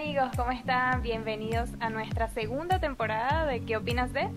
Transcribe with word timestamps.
amigos, 0.00 0.28
¿cómo 0.36 0.52
están? 0.52 1.02
Bienvenidos 1.02 1.70
a 1.80 1.90
nuestra 1.90 2.28
segunda 2.28 2.78
temporada 2.78 3.46
de 3.46 3.64
¿Qué 3.64 3.76
opinas 3.76 4.12
de? 4.12 4.28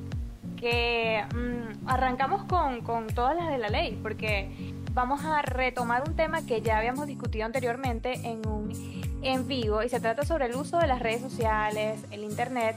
Que 0.58 1.24
mm, 1.36 1.88
arrancamos 1.88 2.46
con, 2.46 2.82
con 2.82 3.06
todas 3.06 3.36
las 3.36 3.48
de 3.48 3.60
la 3.60 3.70
ley, 3.70 4.00
porque 4.02 4.50
vamos 4.94 5.24
a 5.24 5.44
retomar 5.44 6.02
un 6.08 6.16
tema 6.16 6.44
que 6.48 6.64
ya 6.64 6.80
habíamos 6.80 7.06
discutido 7.06 7.46
anteriormente 7.46 8.14
en 8.24 8.48
un 8.48 8.72
en 9.22 9.48
vivo 9.48 9.84
y 9.84 9.90
se 9.90 10.00
trata 10.00 10.26
sobre 10.26 10.48
el 10.48 10.56
uso 10.56 10.80
de 10.80 10.88
las 10.88 11.00
redes 11.00 11.22
sociales, 11.22 12.04
el 12.10 12.24
internet 12.24 12.76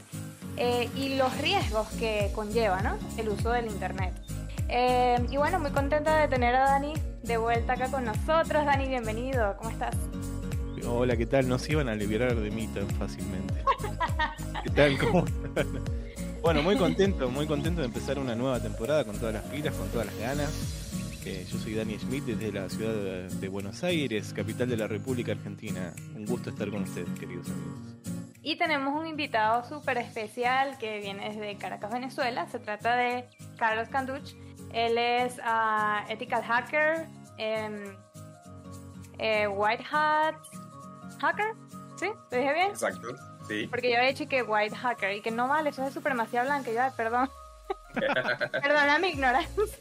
eh, 0.58 0.90
y 0.94 1.16
los 1.16 1.34
riesgos 1.38 1.88
que 1.98 2.32
conlleva 2.34 2.82
¿no? 2.82 2.98
el 3.16 3.30
uso 3.30 3.50
del 3.50 3.64
internet. 3.64 4.12
Eh, 4.68 5.24
y 5.30 5.38
bueno, 5.38 5.58
muy 5.58 5.70
contenta 5.70 6.18
de 6.18 6.28
tener 6.28 6.54
a 6.54 6.64
Dani 6.64 6.92
de 7.22 7.38
vuelta 7.38 7.72
acá 7.72 7.90
con 7.90 8.04
nosotros. 8.04 8.66
Dani, 8.66 8.88
bienvenido, 8.88 9.56
¿cómo 9.56 9.70
estás? 9.70 9.96
Hola, 10.86 11.16
¿qué 11.16 11.26
tal? 11.26 11.48
No 11.48 11.58
se 11.58 11.72
iban 11.72 11.88
a 11.88 11.94
liberar 11.94 12.34
de 12.34 12.50
mí 12.50 12.66
tan 12.68 12.88
fácilmente. 12.90 13.54
¿Qué 14.64 14.70
tal? 14.70 14.98
¿Cómo 14.98 15.24
están? 15.24 15.66
Bueno, 16.42 16.62
muy 16.62 16.76
contento, 16.76 17.30
muy 17.30 17.46
contento 17.46 17.80
de 17.80 17.86
empezar 17.86 18.18
una 18.18 18.34
nueva 18.34 18.60
temporada 18.60 19.04
con 19.04 19.16
todas 19.16 19.34
las 19.34 19.44
pilas, 19.44 19.74
con 19.74 19.88
todas 19.88 20.06
las 20.06 20.18
ganas. 20.18 21.20
Eh, 21.24 21.46
yo 21.50 21.58
soy 21.58 21.74
Dani 21.74 21.98
Schmidt 21.98 22.24
desde 22.24 22.52
la 22.52 22.68
ciudad 22.68 23.30
de 23.30 23.48
Buenos 23.48 23.82
Aires, 23.82 24.34
capital 24.34 24.68
de 24.68 24.76
la 24.76 24.86
República 24.86 25.32
Argentina. 25.32 25.94
Un 26.14 26.26
gusto 26.26 26.50
estar 26.50 26.68
con 26.68 26.82
ustedes, 26.82 27.08
queridos 27.18 27.48
amigos. 27.48 27.78
Y 28.42 28.58
tenemos 28.58 28.94
un 28.94 29.06
invitado 29.06 29.64
súper 29.66 29.96
especial 29.96 30.76
que 30.76 31.00
viene 31.00 31.30
desde 31.30 31.56
Caracas, 31.56 31.90
Venezuela. 31.90 32.46
Se 32.50 32.58
trata 32.58 32.94
de 32.94 33.24
Carlos 33.56 33.88
Canduch. 33.88 34.34
Él 34.74 34.98
es 34.98 35.38
uh, 35.38 36.10
ethical 36.10 36.42
hacker, 36.42 37.06
em, 37.38 37.84
eh, 39.18 39.48
white 39.48 39.84
hat 39.90 40.34
hacker. 41.24 41.54
¿Sí? 41.96 42.06
¿Lo 42.30 42.38
dije 42.38 42.52
bien? 42.52 42.70
Exacto, 42.70 43.08
sí. 43.46 43.66
Porque 43.68 43.90
yo 43.90 43.98
he 43.98 44.08
dicho 44.08 44.28
que 44.28 44.42
white 44.42 44.74
hacker 44.74 45.12
y 45.12 45.20
que 45.20 45.30
no 45.30 45.48
vale, 45.48 45.70
eso 45.70 45.86
es 45.86 45.94
supremacía 45.94 46.42
blanca. 46.44 46.70
Y 46.70 46.74
yo, 46.74 46.82
perdón. 46.96 47.30
Perdona 48.52 48.98
mi 48.98 49.08
ignorancia. 49.08 49.78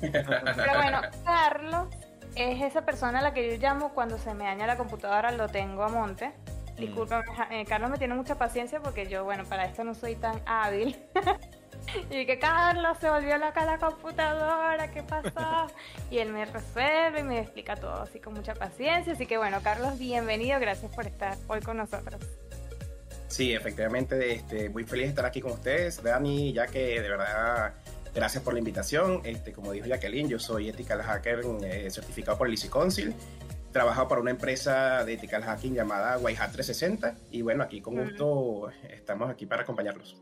Pero 0.00 0.74
bueno, 0.74 1.00
Carlos 1.24 1.88
es 2.36 2.62
esa 2.62 2.84
persona 2.84 3.18
a 3.18 3.22
la 3.22 3.34
que 3.34 3.50
yo 3.50 3.60
llamo 3.60 3.92
cuando 3.92 4.18
se 4.18 4.34
me 4.34 4.44
daña 4.44 4.66
la 4.66 4.76
computadora, 4.76 5.32
lo 5.32 5.48
tengo 5.48 5.82
a 5.82 5.88
monte. 5.88 6.32
Mm. 6.76 6.80
Disculpa, 6.80 7.24
eh, 7.50 7.64
Carlos 7.66 7.90
me 7.90 7.98
tiene 7.98 8.14
mucha 8.14 8.36
paciencia 8.36 8.80
porque 8.80 9.06
yo, 9.06 9.24
bueno, 9.24 9.44
para 9.44 9.64
esto 9.64 9.82
no 9.84 9.94
soy 9.94 10.16
tan 10.16 10.40
hábil. 10.46 10.96
y 12.10 12.26
que 12.26 12.38
Carlos 12.38 12.96
se 13.00 13.10
volvió 13.10 13.38
loca 13.38 13.64
la 13.64 13.78
computadora, 13.78 14.90
¿qué 14.90 15.02
pasó? 15.02 15.66
y 16.10 16.18
él 16.18 16.32
me 16.32 16.44
resuelve 16.44 17.20
y 17.20 17.22
me 17.22 17.40
explica 17.40 17.76
todo 17.76 18.02
así 18.02 18.20
con 18.20 18.34
mucha 18.34 18.54
paciencia. 18.54 19.12
Así 19.12 19.26
que 19.26 19.38
bueno, 19.38 19.60
Carlos, 19.62 19.98
bienvenido, 19.98 20.58
gracias 20.60 20.94
por 20.94 21.06
estar 21.06 21.36
hoy 21.48 21.60
con 21.60 21.76
nosotros. 21.76 22.20
Sí, 23.28 23.52
efectivamente, 23.52 24.34
este, 24.34 24.68
muy 24.68 24.84
feliz 24.84 25.06
de 25.06 25.10
estar 25.10 25.26
aquí 25.26 25.40
con 25.40 25.52
ustedes, 25.52 26.02
Dani, 26.02 26.52
ya 26.52 26.66
que 26.66 27.00
de 27.00 27.08
verdad 27.08 27.74
Gracias 28.16 28.42
por 28.42 28.54
la 28.54 28.60
invitación. 28.60 29.20
Este, 29.24 29.52
como 29.52 29.72
dijo 29.72 29.86
Jacqueline, 29.86 30.26
yo 30.26 30.38
soy 30.38 30.70
ethical 30.70 31.02
hacker 31.02 31.40
eh, 31.64 31.90
certificado 31.90 32.38
por 32.38 32.46
el 32.48 32.54
ICI 32.54 32.68
Council. 32.70 33.14
Trabajo 33.72 34.08
para 34.08 34.22
una 34.22 34.30
empresa 34.30 35.04
de 35.04 35.12
ethical 35.12 35.42
hacking 35.42 35.74
llamada 35.74 36.16
Whitehat 36.16 36.50
360 36.50 37.14
y 37.30 37.42
bueno, 37.42 37.62
aquí 37.62 37.82
con 37.82 37.94
gusto 37.94 38.70
estamos 38.88 39.28
aquí 39.28 39.44
para 39.44 39.64
acompañarlos. 39.64 40.16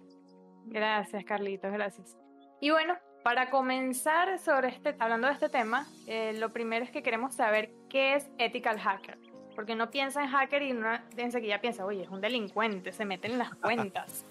Gracias, 0.67 1.25
Carlitos, 1.25 1.73
gracias. 1.73 2.17
Y 2.61 2.71
bueno, 2.71 2.95
para 3.23 3.51
comenzar 3.51 4.39
sobre 4.39 4.69
este, 4.69 4.95
hablando 4.99 5.27
de 5.27 5.33
este 5.33 5.49
tema, 5.49 5.87
eh, 6.07 6.35
lo 6.35 6.53
primero 6.53 6.85
es 6.85 6.91
que 6.91 7.03
queremos 7.03 7.35
saber 7.35 7.71
qué 7.89 8.15
es 8.15 8.29
ethical 8.39 8.79
hacker. 8.79 9.19
Porque 9.55 9.75
no 9.75 9.91
piensa 9.91 10.23
en 10.23 10.31
hacker 10.31 10.63
y 10.63 10.73
no 10.73 10.89
piensa 11.15 11.41
que 11.41 11.47
ya 11.47 11.61
piensa, 11.61 11.85
oye, 11.87 12.03
es 12.03 12.09
un 12.09 12.21
delincuente, 12.21 12.93
se 12.93 13.05
mete 13.05 13.29
en 13.29 13.39
las 13.39 13.55
cuentas. 13.63 14.25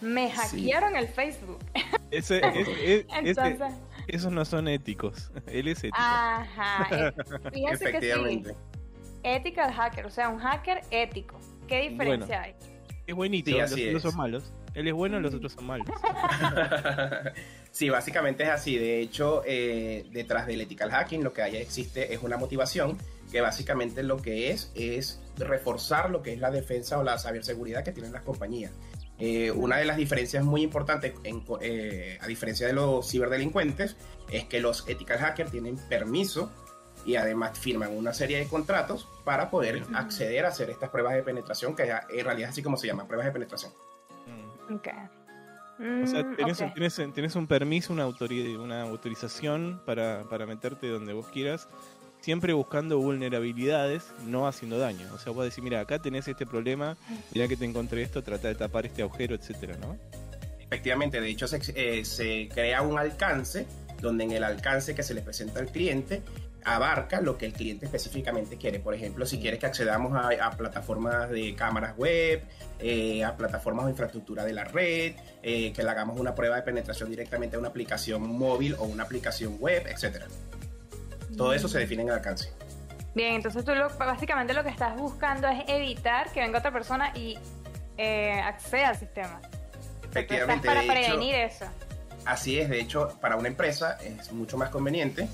Me 0.00 0.30
hackearon 0.30 0.96
el 0.96 1.06
Facebook. 1.08 1.58
Ese, 2.10 2.40
esos 4.08 4.32
no 4.32 4.44
son 4.44 4.68
éticos. 4.68 5.30
Él 5.46 5.68
es 5.68 5.78
ético. 5.78 5.96
Ajá. 5.98 6.86
Eh, 6.90 7.12
fíjense 7.52 7.92
que 7.92 8.00
sí. 8.00 8.42
Ethical 9.22 9.72
hacker, 9.72 10.06
o 10.06 10.10
sea, 10.10 10.28
un 10.28 10.38
hacker 10.38 10.80
ético. 10.90 11.38
¿Qué 11.68 11.90
diferencia 11.90 12.42
hay? 12.42 12.54
Es 13.10 13.16
buenito, 13.16 13.50
los 13.50 13.72
otros 13.72 14.02
son 14.02 14.16
malos. 14.16 14.52
Él 14.72 14.86
es 14.86 14.94
bueno, 14.94 15.18
los 15.18 15.34
otros 15.34 15.52
son 15.52 15.66
malos. 15.66 15.88
sí, 17.72 17.90
básicamente 17.90 18.44
es 18.44 18.50
así. 18.50 18.78
De 18.78 19.00
hecho, 19.00 19.42
eh, 19.44 20.06
detrás 20.12 20.46
del 20.46 20.60
ethical 20.60 20.92
hacking 20.92 21.24
lo 21.24 21.32
que 21.32 21.42
hay 21.42 21.56
existe 21.56 22.14
es 22.14 22.22
una 22.22 22.36
motivación 22.36 22.96
que 23.32 23.40
básicamente 23.40 24.04
lo 24.04 24.18
que 24.18 24.52
es 24.52 24.70
es 24.76 25.20
reforzar 25.38 26.08
lo 26.10 26.22
que 26.22 26.34
es 26.34 26.38
la 26.38 26.52
defensa 26.52 27.00
o 27.00 27.02
la 27.02 27.18
ciberseguridad 27.18 27.82
que 27.82 27.90
tienen 27.90 28.12
las 28.12 28.22
compañías. 28.22 28.70
Eh, 29.18 29.50
una 29.50 29.78
de 29.78 29.86
las 29.86 29.96
diferencias 29.96 30.44
muy 30.44 30.62
importantes, 30.62 31.14
eh, 31.62 32.16
a 32.20 32.26
diferencia 32.28 32.68
de 32.68 32.74
los 32.74 33.10
ciberdelincuentes, 33.10 33.96
es 34.30 34.44
que 34.44 34.60
los 34.60 34.88
ethical 34.88 35.18
hackers 35.18 35.50
tienen 35.50 35.78
permiso 35.88 36.52
y 37.04 37.16
además 37.16 37.58
firman 37.58 37.96
una 37.96 38.12
serie 38.12 38.38
de 38.38 38.46
contratos 38.46 39.08
para 39.24 39.50
poder 39.50 39.82
acceder 39.94 40.44
a 40.44 40.48
hacer 40.48 40.70
estas 40.70 40.90
pruebas 40.90 41.14
de 41.14 41.22
penetración, 41.22 41.74
que 41.74 41.82
en 41.82 42.24
realidad 42.24 42.48
es 42.48 42.50
así 42.50 42.62
como 42.62 42.76
se 42.76 42.86
llaman, 42.86 43.06
pruebas 43.06 43.26
de 43.26 43.32
penetración. 43.32 43.72
Mm. 44.26 44.74
Ok. 44.74 44.88
o 46.04 46.06
sea, 46.06 46.22
mm, 46.22 47.14
tenés, 47.14 47.36
un 47.36 47.46
permiso, 47.46 47.92
una, 47.92 48.06
una 48.06 48.82
autorización 48.82 49.80
para, 49.84 50.24
para 50.28 50.46
meterte 50.46 50.88
donde 50.88 51.12
vos 51.12 51.28
quieras 51.28 51.68
siempre 52.20 52.52
buscando 52.52 52.98
vulnerabilidades, 52.98 54.12
no 54.26 54.46
haciendo 54.46 54.78
daño. 54.78 55.08
O 55.14 55.18
sea, 55.18 55.32
vos 55.32 55.44
decir, 55.44 55.64
mira, 55.64 55.80
acá 55.80 55.98
tenés 55.98 56.28
este 56.28 56.46
problema, 56.46 56.96
mira 57.32 57.48
que 57.48 57.56
te 57.56 57.64
encontré 57.64 58.02
esto, 58.02 58.22
trata 58.22 58.48
de 58.48 58.54
tapar 58.54 58.86
este 58.86 59.02
agujero, 59.02 59.34
etcétera, 59.34 59.76
¿no? 59.78 59.96
Efectivamente, 60.60 61.20
de 61.20 61.28
hecho 61.28 61.48
se, 61.48 61.60
eh, 61.74 62.04
se 62.04 62.48
crea 62.52 62.82
un 62.82 62.98
alcance 62.98 63.66
donde 64.00 64.24
en 64.24 64.32
el 64.32 64.44
alcance 64.44 64.94
que 64.94 65.02
se 65.02 65.14
le 65.14 65.22
presenta 65.22 65.60
al 65.60 65.66
cliente 65.66 66.22
abarca 66.64 67.20
lo 67.20 67.38
que 67.38 67.46
el 67.46 67.52
cliente 67.52 67.86
específicamente 67.86 68.56
quiere. 68.56 68.80
Por 68.80 68.94
ejemplo, 68.94 69.26
si 69.26 69.38
quiere 69.38 69.58
que 69.58 69.66
accedamos 69.66 70.12
a, 70.14 70.50
plataformas 70.52 71.30
de 71.30 71.54
cámaras 71.54 71.96
web, 71.96 72.42
eh, 72.78 73.24
a 73.24 73.36
plataformas 73.36 73.86
de 73.86 73.92
infraestructura 73.92 74.44
de 74.44 74.52
la 74.52 74.64
red, 74.64 75.14
eh, 75.42 75.72
que 75.72 75.82
le 75.82 75.90
hagamos 75.90 76.18
una 76.18 76.34
prueba 76.34 76.56
de 76.56 76.62
penetración 76.62 77.10
directamente 77.10 77.56
a 77.56 77.58
una 77.58 77.68
aplicación 77.68 78.22
móvil 78.36 78.74
o 78.78 78.84
una 78.84 79.04
aplicación 79.04 79.56
web, 79.58 79.86
etcétera. 79.86 80.26
Todo 81.36 81.52
eso 81.52 81.68
se 81.68 81.78
define 81.78 82.02
en 82.02 82.08
el 82.08 82.14
alcance. 82.14 82.50
Bien, 83.14 83.34
entonces 83.34 83.64
tú 83.64 83.72
básicamente 83.98 84.54
lo 84.54 84.62
que 84.62 84.70
estás 84.70 84.96
buscando 84.96 85.48
es 85.48 85.64
evitar 85.68 86.32
que 86.32 86.40
venga 86.40 86.58
otra 86.58 86.72
persona 86.72 87.12
y 87.14 87.38
eh, 87.96 88.40
acceda 88.40 88.90
al 88.90 88.96
sistema. 88.96 89.40
Efectivamente. 90.08 90.66
para 90.66 90.82
prevenir 90.82 91.34
eso. 91.34 91.66
Así 92.24 92.58
es, 92.58 92.68
de 92.68 92.80
hecho, 92.80 93.16
para 93.20 93.36
una 93.36 93.48
empresa 93.48 93.98
es 94.02 94.30
mucho 94.32 94.58
más 94.58 94.68
conveniente 94.68 95.28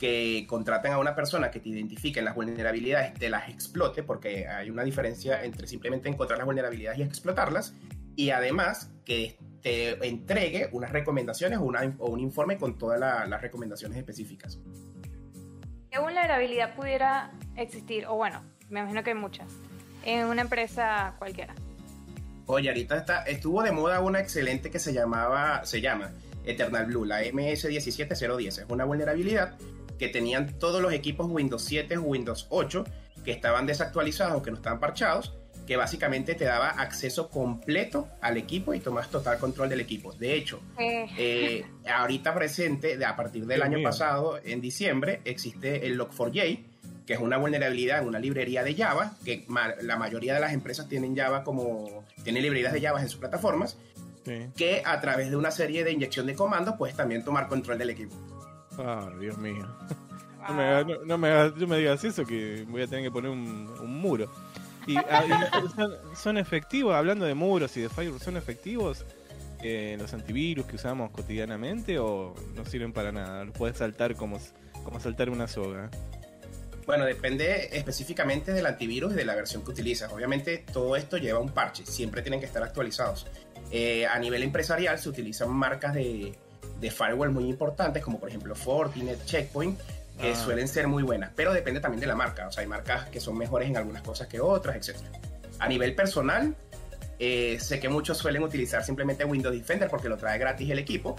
que 0.00 0.46
contraten 0.48 0.92
a 0.92 0.98
una 0.98 1.14
persona 1.14 1.50
que 1.50 1.60
te 1.60 1.68
identifique 1.68 2.22
las 2.22 2.34
vulnerabilidades, 2.34 3.12
te 3.14 3.28
las 3.28 3.50
explote, 3.50 4.02
porque 4.02 4.48
hay 4.48 4.70
una 4.70 4.82
diferencia 4.82 5.44
entre 5.44 5.68
simplemente 5.68 6.08
encontrar 6.08 6.38
las 6.38 6.46
vulnerabilidades 6.46 6.98
y 6.98 7.02
explotarlas, 7.02 7.74
y 8.16 8.30
además 8.30 8.90
que 9.04 9.36
te 9.60 10.08
entregue 10.08 10.70
unas 10.72 10.90
recomendaciones 10.90 11.58
o, 11.58 11.64
un 12.06 12.20
informe 12.20 12.56
con 12.56 12.78
todas 12.78 12.98
las 12.98 13.42
recomendaciones 13.42 13.98
específicas. 13.98 14.58
¿Qué 15.90 15.98
vulnerabilidad 15.98 16.74
pudiera 16.74 17.32
existir? 17.56 18.06
O 18.06 18.14
bueno, 18.14 18.42
me 18.70 18.80
imagino 18.80 19.04
que 19.04 19.10
hay 19.10 19.16
muchas. 19.16 19.52
En 20.02 20.26
una 20.26 20.40
empresa 20.40 21.14
cualquiera. 21.18 21.54
Oye, 22.46 22.70
ahorita 22.70 22.96
está, 22.96 23.22
estuvo 23.24 23.62
de 23.62 23.70
moda 23.70 24.00
una 24.00 24.20
excelente 24.20 24.70
que 24.70 24.78
se 24.78 24.94
llamaba, 24.94 25.64
se 25.66 25.82
llama 25.82 26.10
Eternal 26.44 26.86
Blue, 26.86 27.04
la 27.04 27.22
MS17010. 27.22 28.46
Es 28.46 28.64
una 28.68 28.84
vulnerabilidad 28.84 29.58
que 30.00 30.08
tenían 30.08 30.58
todos 30.58 30.80
los 30.80 30.94
equipos 30.94 31.28
Windows 31.30 31.62
7 31.62 31.98
o 31.98 32.02
Windows 32.02 32.46
8 32.48 32.84
que 33.22 33.32
estaban 33.32 33.66
desactualizados 33.66 34.34
o 34.34 34.42
que 34.42 34.50
no 34.50 34.56
estaban 34.56 34.80
parchados 34.80 35.34
que 35.66 35.76
básicamente 35.76 36.34
te 36.34 36.46
daba 36.46 36.70
acceso 36.70 37.28
completo 37.28 38.08
al 38.22 38.38
equipo 38.38 38.72
y 38.74 38.80
tomas 38.80 39.08
total 39.08 39.38
control 39.38 39.68
del 39.68 39.80
equipo. 39.80 40.12
De 40.14 40.34
hecho, 40.34 40.60
eh. 40.78 41.06
Eh, 41.16 41.64
ahorita 41.88 42.34
presente, 42.34 43.04
a 43.04 43.14
partir 43.14 43.46
del 43.46 43.62
año 43.62 43.80
pasado, 43.80 44.40
en 44.42 44.60
diciembre, 44.60 45.20
existe 45.24 45.86
el 45.86 45.96
Log4j, 45.96 46.64
que 47.06 47.12
es 47.12 47.20
una 47.20 47.36
vulnerabilidad 47.36 48.00
en 48.00 48.08
una 48.08 48.18
librería 48.18 48.64
de 48.64 48.74
Java, 48.74 49.12
que 49.24 49.46
la 49.82 49.96
mayoría 49.96 50.34
de 50.34 50.40
las 50.40 50.54
empresas 50.54 50.88
tienen 50.88 51.14
Java 51.14 51.44
como, 51.44 52.04
tienen 52.24 52.42
librerías 52.42 52.72
de 52.72 52.80
Java 52.80 53.00
en 53.00 53.08
sus 53.08 53.20
plataformas, 53.20 53.76
que 54.56 54.82
a 54.84 55.00
través 55.00 55.30
de 55.30 55.36
una 55.36 55.52
serie 55.52 55.84
de 55.84 55.92
inyección 55.92 56.26
de 56.26 56.34
comandos 56.34 56.74
puedes 56.78 56.96
también 56.96 57.22
tomar 57.22 57.46
control 57.46 57.78
del 57.78 57.90
equipo. 57.90 58.16
Ah, 58.80 59.10
Dios 59.18 59.38
mío. 59.38 59.66
No 61.06 61.18
me, 61.18 61.76
digas 61.76 62.02
eso, 62.02 62.24
que 62.24 62.64
voy 62.66 62.82
a 62.82 62.86
tener 62.86 63.04
que 63.04 63.10
poner 63.10 63.30
un 63.30 64.00
muro. 64.00 64.28
Y, 64.86 64.96
ah, 64.96 65.24
son, 66.14 66.38
efectivos, 66.38 66.94
hablando 66.94 67.24
de 67.24 67.34
muros 67.34 67.76
y 67.76 67.82
de 67.82 67.88
firewall, 67.88 68.20
¿son 68.20 68.36
efectivos 68.36 69.04
eh, 69.62 69.96
los 69.98 70.12
antivirus 70.14 70.66
que 70.66 70.76
usamos 70.76 71.10
cotidianamente 71.10 71.98
o 71.98 72.34
no 72.54 72.64
sirven 72.64 72.92
para 72.92 73.12
nada? 73.12 73.44
¿Los 73.44 73.56
puedes 73.56 73.76
saltar 73.76 74.16
como, 74.16 74.38
como 74.84 75.00
saltar 75.00 75.30
una 75.30 75.46
soga? 75.46 75.90
Bueno, 76.86 77.04
depende 77.04 77.68
específicamente 77.72 78.52
del 78.52 78.66
antivirus 78.66 79.12
y 79.12 79.16
de 79.16 79.24
la 79.24 79.34
versión 79.34 79.62
que 79.62 79.70
utilizas. 79.70 80.12
Obviamente 80.12 80.64
todo 80.72 80.96
esto 80.96 81.18
lleva 81.18 81.38
un 81.38 81.50
parche, 81.50 81.84
siempre 81.86 82.22
tienen 82.22 82.40
que 82.40 82.46
estar 82.46 82.62
actualizados. 82.62 83.26
Eh, 83.70 84.06
a 84.06 84.18
nivel 84.18 84.42
empresarial 84.42 84.98
se 84.98 85.08
utilizan 85.08 85.50
marcas 85.50 85.94
de, 85.94 86.34
de 86.80 86.90
firewall 86.90 87.30
muy 87.30 87.44
importantes, 87.48 88.02
como 88.02 88.18
por 88.18 88.28
ejemplo 88.28 88.54
Fortinet, 88.54 89.24
Checkpoint, 89.24 89.78
que 90.20 90.32
ah. 90.32 90.36
suelen 90.36 90.68
ser 90.68 90.86
muy 90.88 91.02
buenas, 91.02 91.32
pero 91.34 91.52
depende 91.52 91.80
también 91.80 92.00
de 92.00 92.06
la 92.06 92.14
marca. 92.14 92.48
O 92.48 92.52
sea, 92.52 92.62
hay 92.62 92.68
marcas 92.68 93.08
que 93.08 93.20
son 93.20 93.36
mejores 93.36 93.68
en 93.68 93.76
algunas 93.76 94.02
cosas 94.02 94.26
que 94.28 94.40
otras, 94.40 94.76
etc. 94.76 94.98
A 95.58 95.68
nivel 95.68 95.94
personal, 95.94 96.54
eh, 97.18 97.58
sé 97.60 97.80
que 97.80 97.88
muchos 97.88 98.16
suelen 98.18 98.42
utilizar 98.42 98.82
simplemente 98.82 99.24
Windows 99.24 99.54
Defender 99.54 99.88
porque 99.90 100.08
lo 100.08 100.16
trae 100.16 100.38
gratis 100.38 100.70
el 100.70 100.78
equipo, 100.78 101.16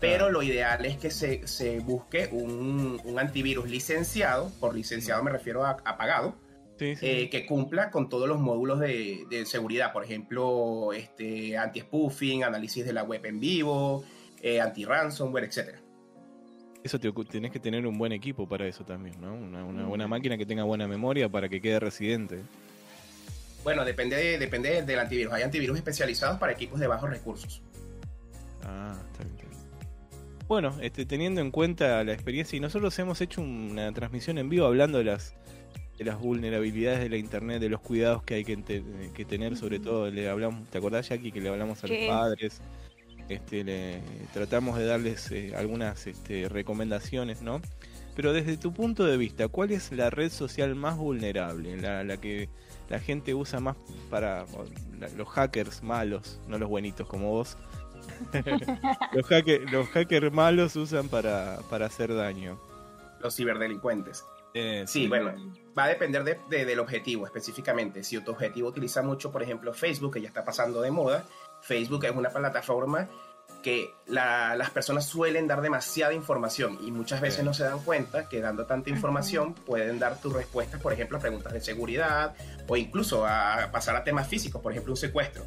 pero 0.00 0.30
lo 0.30 0.42
ideal 0.42 0.84
es 0.84 0.96
que 0.98 1.10
se, 1.10 1.46
se 1.46 1.78
busque 1.78 2.28
un, 2.32 3.00
un, 3.04 3.18
antivirus 3.18 3.70
licenciado, 3.70 4.50
por 4.60 4.74
licenciado 4.74 5.22
me 5.22 5.30
refiero 5.30 5.64
a, 5.64 5.76
pagado, 5.96 6.34
eh, 6.80 7.30
que 7.30 7.46
cumpla 7.46 7.90
con 7.90 8.08
todos 8.08 8.28
los 8.28 8.40
módulos 8.40 8.80
de, 8.80 9.24
de 9.30 9.46
seguridad, 9.46 9.92
por 9.92 10.04
ejemplo, 10.04 10.92
este, 10.92 11.56
anti-spoofing, 11.56 12.42
análisis 12.42 12.84
de 12.84 12.92
la 12.92 13.04
web 13.04 13.24
en 13.24 13.38
vivo, 13.38 14.04
eh, 14.44 14.60
anti-ransomware, 14.60 15.44
etc. 15.44 15.78
Eso 16.82 17.00
te, 17.00 17.10
tienes 17.30 17.50
que 17.50 17.58
tener 17.58 17.86
un 17.86 17.96
buen 17.96 18.12
equipo 18.12 18.46
para 18.46 18.66
eso 18.66 18.84
también, 18.84 19.18
¿no? 19.18 19.32
Una, 19.32 19.64
una, 19.64 19.86
buena 19.86 20.06
máquina 20.06 20.36
que 20.36 20.44
tenga 20.44 20.64
buena 20.64 20.86
memoria 20.86 21.30
para 21.30 21.48
que 21.48 21.62
quede 21.62 21.80
residente. 21.80 22.42
Bueno, 23.62 23.86
depende, 23.86 24.38
depende 24.38 24.82
del 24.82 24.98
antivirus. 24.98 25.32
Hay 25.32 25.42
antivirus 25.42 25.78
especializados 25.78 26.38
para 26.38 26.52
equipos 26.52 26.78
de 26.78 26.86
bajos 26.86 27.08
recursos. 27.08 27.62
Ah, 28.64 28.94
está 29.12 29.24
bien. 29.24 29.38
Bueno, 30.46 30.76
este, 30.82 31.06
teniendo 31.06 31.40
en 31.40 31.50
cuenta 31.50 32.04
la 32.04 32.12
experiencia, 32.12 32.54
y 32.58 32.60
nosotros 32.60 32.98
hemos 32.98 33.22
hecho 33.22 33.40
una 33.40 33.90
transmisión 33.94 34.36
en 34.36 34.50
vivo 34.50 34.66
hablando 34.66 34.98
de 34.98 35.04
las 35.04 35.34
de 35.96 36.04
las 36.04 36.18
vulnerabilidades 36.18 37.00
de 37.00 37.08
la 37.08 37.16
internet, 37.16 37.60
de 37.60 37.68
los 37.70 37.80
cuidados 37.80 38.24
que 38.24 38.34
hay 38.34 38.44
que, 38.44 38.82
que 39.14 39.24
tener, 39.24 39.56
sobre 39.56 39.78
todo 39.78 40.10
le 40.10 40.28
hablamos, 40.28 40.68
¿te 40.68 40.78
acordás 40.78 41.08
Jackie 41.08 41.30
que 41.30 41.40
le 41.40 41.48
hablamos 41.48 41.82
a 41.84 41.86
los 41.86 41.96
padres? 42.08 42.60
Este, 43.28 43.64
le, 43.64 44.02
tratamos 44.32 44.78
de 44.78 44.86
darles 44.86 45.30
eh, 45.30 45.54
algunas 45.56 46.06
este, 46.06 46.48
recomendaciones, 46.48 47.42
¿no? 47.42 47.60
Pero 48.14 48.32
desde 48.32 48.56
tu 48.56 48.72
punto 48.72 49.04
de 49.04 49.16
vista, 49.16 49.48
¿cuál 49.48 49.72
es 49.72 49.90
la 49.92 50.10
red 50.10 50.30
social 50.30 50.74
más 50.74 50.96
vulnerable? 50.96 51.76
La, 51.76 52.04
la 52.04 52.16
que 52.18 52.48
la 52.88 53.00
gente 53.00 53.34
usa 53.34 53.60
más 53.60 53.76
para 54.10 54.44
los 55.16 55.28
hackers 55.28 55.82
malos, 55.82 56.38
no 56.46 56.58
los 56.58 56.68
buenitos 56.68 57.08
como 57.08 57.30
vos, 57.30 57.56
los, 59.12 59.26
los 59.72 59.88
hackers 59.88 60.32
malos 60.32 60.76
usan 60.76 61.08
para, 61.08 61.58
hacer 61.84 62.14
daño. 62.14 62.58
Los 63.20 63.36
ciberdelincuentes. 63.36 64.24
Eh, 64.56 64.84
sí, 64.86 65.08
bueno, 65.08 65.32
va 65.76 65.84
a 65.84 65.88
depender 65.88 66.38
del 66.48 66.78
objetivo 66.78 67.26
específicamente. 67.26 68.04
Si 68.04 68.20
tu 68.20 68.30
objetivo 68.30 68.68
utiliza 68.68 69.02
mucho, 69.02 69.32
por 69.32 69.42
ejemplo, 69.42 69.72
Facebook, 69.74 70.14
que 70.14 70.20
ya 70.20 70.28
está 70.28 70.44
pasando 70.44 70.80
de 70.80 70.92
moda, 70.92 71.24
Facebook 71.64 72.04
es 72.04 72.12
una 72.14 72.30
plataforma 72.30 73.08
que 73.62 73.90
las 74.06 74.70
personas 74.70 75.06
suelen 75.06 75.46
dar 75.46 75.62
demasiada 75.62 76.12
información 76.12 76.78
y 76.86 76.90
muchas 76.90 77.22
veces 77.22 77.44
no 77.44 77.54
se 77.54 77.64
dan 77.64 77.78
cuenta 77.80 78.28
que 78.28 78.42
dando 78.42 78.66
tanta 78.66 78.90
información 78.90 79.54
pueden 79.54 79.98
dar 79.98 80.20
tus 80.20 80.34
respuestas, 80.34 80.82
por 80.82 80.92
ejemplo, 80.92 81.16
a 81.16 81.20
preguntas 81.20 81.50
de 81.52 81.62
seguridad 81.62 82.34
o 82.68 82.76
incluso 82.76 83.26
a 83.26 83.70
pasar 83.72 83.96
a 83.96 84.04
temas 84.04 84.28
físicos, 84.28 84.60
por 84.60 84.72
ejemplo, 84.72 84.92
un 84.92 84.98
secuestro. 84.98 85.44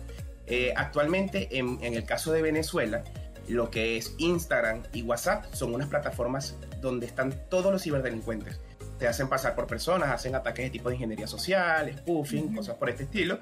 Eh, 0.48 0.74
actualmente, 0.76 1.60
en, 1.60 1.84
el 1.84 2.06
caso 2.06 2.32
de 2.32 2.42
Venezuela, 2.42 3.04
lo 3.48 3.70
que 3.70 3.98
es 3.98 4.16
Instagram 4.18 4.84
y 4.94 5.04
WhatsApp 5.04 5.54
son 5.54 5.76
unas 5.76 5.88
plataformas 5.88 6.56
donde 6.82 7.06
están 7.06 7.36
todos 7.50 7.72
los 7.72 7.84
ciberdelincuentes. 7.84 8.60
Te 9.00 9.08
hacen 9.08 9.30
pasar 9.30 9.56
por 9.56 9.68
personas, 9.68 10.10
hacen 10.10 10.36
ataques 10.36 10.66
de 10.66 10.70
tipo 10.72 10.90
de 10.90 10.96
ingeniería 10.96 11.28
social, 11.28 11.94
spoofing, 12.00 12.56
cosas 12.56 12.76
por 12.76 12.90
este 12.90 13.04
estilo. 13.04 13.40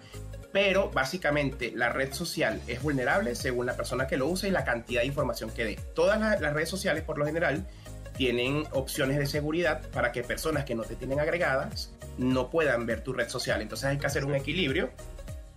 Pero 0.51 0.89
básicamente 0.89 1.71
la 1.75 1.89
red 1.89 2.13
social 2.13 2.61
es 2.67 2.81
vulnerable 2.81 3.35
según 3.35 3.65
la 3.65 3.75
persona 3.75 4.07
que 4.07 4.17
lo 4.17 4.27
use 4.27 4.47
y 4.47 4.51
la 4.51 4.63
cantidad 4.63 5.01
de 5.01 5.07
información 5.07 5.49
que 5.51 5.65
dé. 5.65 5.79
Todas 5.93 6.19
las, 6.19 6.39
las 6.39 6.53
redes 6.53 6.69
sociales, 6.69 7.03
por 7.03 7.17
lo 7.17 7.25
general, 7.25 7.65
tienen 8.17 8.63
opciones 8.71 9.17
de 9.17 9.25
seguridad 9.25 9.81
para 9.89 10.11
que 10.11 10.23
personas 10.23 10.65
que 10.65 10.75
no 10.75 10.83
te 10.83 10.95
tienen 10.95 11.19
agregadas 11.19 11.91
no 12.17 12.49
puedan 12.49 12.85
ver 12.85 13.01
tu 13.01 13.13
red 13.13 13.29
social. 13.29 13.61
Entonces 13.61 13.85
hay 13.85 13.97
que 13.97 14.07
hacer 14.07 14.25
un 14.25 14.35
equilibrio 14.35 14.89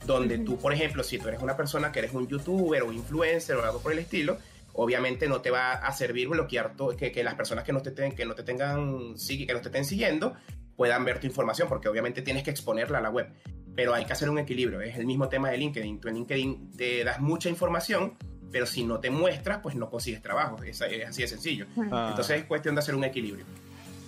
donde 0.06 0.38
tú, 0.38 0.58
por 0.58 0.72
ejemplo, 0.72 1.04
si 1.04 1.18
tú 1.18 1.28
eres 1.28 1.42
una 1.42 1.56
persona 1.56 1.92
que 1.92 2.00
eres 2.00 2.12
un 2.12 2.26
youtuber 2.26 2.82
o 2.82 2.92
influencer 2.92 3.56
o 3.56 3.64
algo 3.64 3.80
por 3.80 3.92
el 3.92 3.98
estilo, 3.98 4.38
obviamente 4.80 5.26
no 5.26 5.40
te 5.40 5.50
va 5.50 5.72
a 5.72 5.92
servir 5.92 6.28
bloquear 6.28 6.76
todo, 6.76 6.96
que, 6.96 7.10
que, 7.10 7.24
las 7.24 7.34
personas 7.34 7.64
que 7.64 7.72
no 7.72 7.82
te, 7.82 7.92
que 8.14 8.24
no 8.24 8.34
te 8.34 8.44
tengan, 8.44 9.14
que 9.16 9.52
no 9.52 9.60
te 9.60 9.68
estén 9.68 9.84
siguiendo 9.84 10.34
puedan 10.76 11.04
ver 11.04 11.18
tu 11.18 11.26
información, 11.26 11.68
porque 11.68 11.88
obviamente 11.88 12.22
tienes 12.22 12.44
que 12.44 12.50
exponerla 12.50 12.98
a 12.98 13.00
la 13.00 13.10
web. 13.10 13.28
Pero 13.74 13.92
hay 13.92 14.04
que 14.04 14.12
hacer 14.12 14.30
un 14.30 14.38
equilibrio, 14.38 14.80
es 14.80 14.96
el 14.96 15.04
mismo 15.04 15.28
tema 15.28 15.50
de 15.50 15.58
LinkedIn. 15.58 16.00
Tú 16.00 16.06
en 16.06 16.14
LinkedIn 16.14 16.76
te 16.76 17.02
das 17.02 17.18
mucha 17.18 17.48
información, 17.48 18.16
pero 18.52 18.66
si 18.66 18.84
no 18.84 19.00
te 19.00 19.10
muestras, 19.10 19.58
pues 19.58 19.74
no 19.74 19.90
consigues 19.90 20.22
trabajo. 20.22 20.62
Es, 20.62 20.80
así 20.80 21.22
de 21.22 21.28
sencillo. 21.28 21.66
Ah. 21.90 22.08
Entonces 22.10 22.42
es 22.42 22.44
cuestión 22.44 22.76
de 22.76 22.78
hacer 22.78 22.94
un 22.94 23.02
equilibrio. 23.02 23.44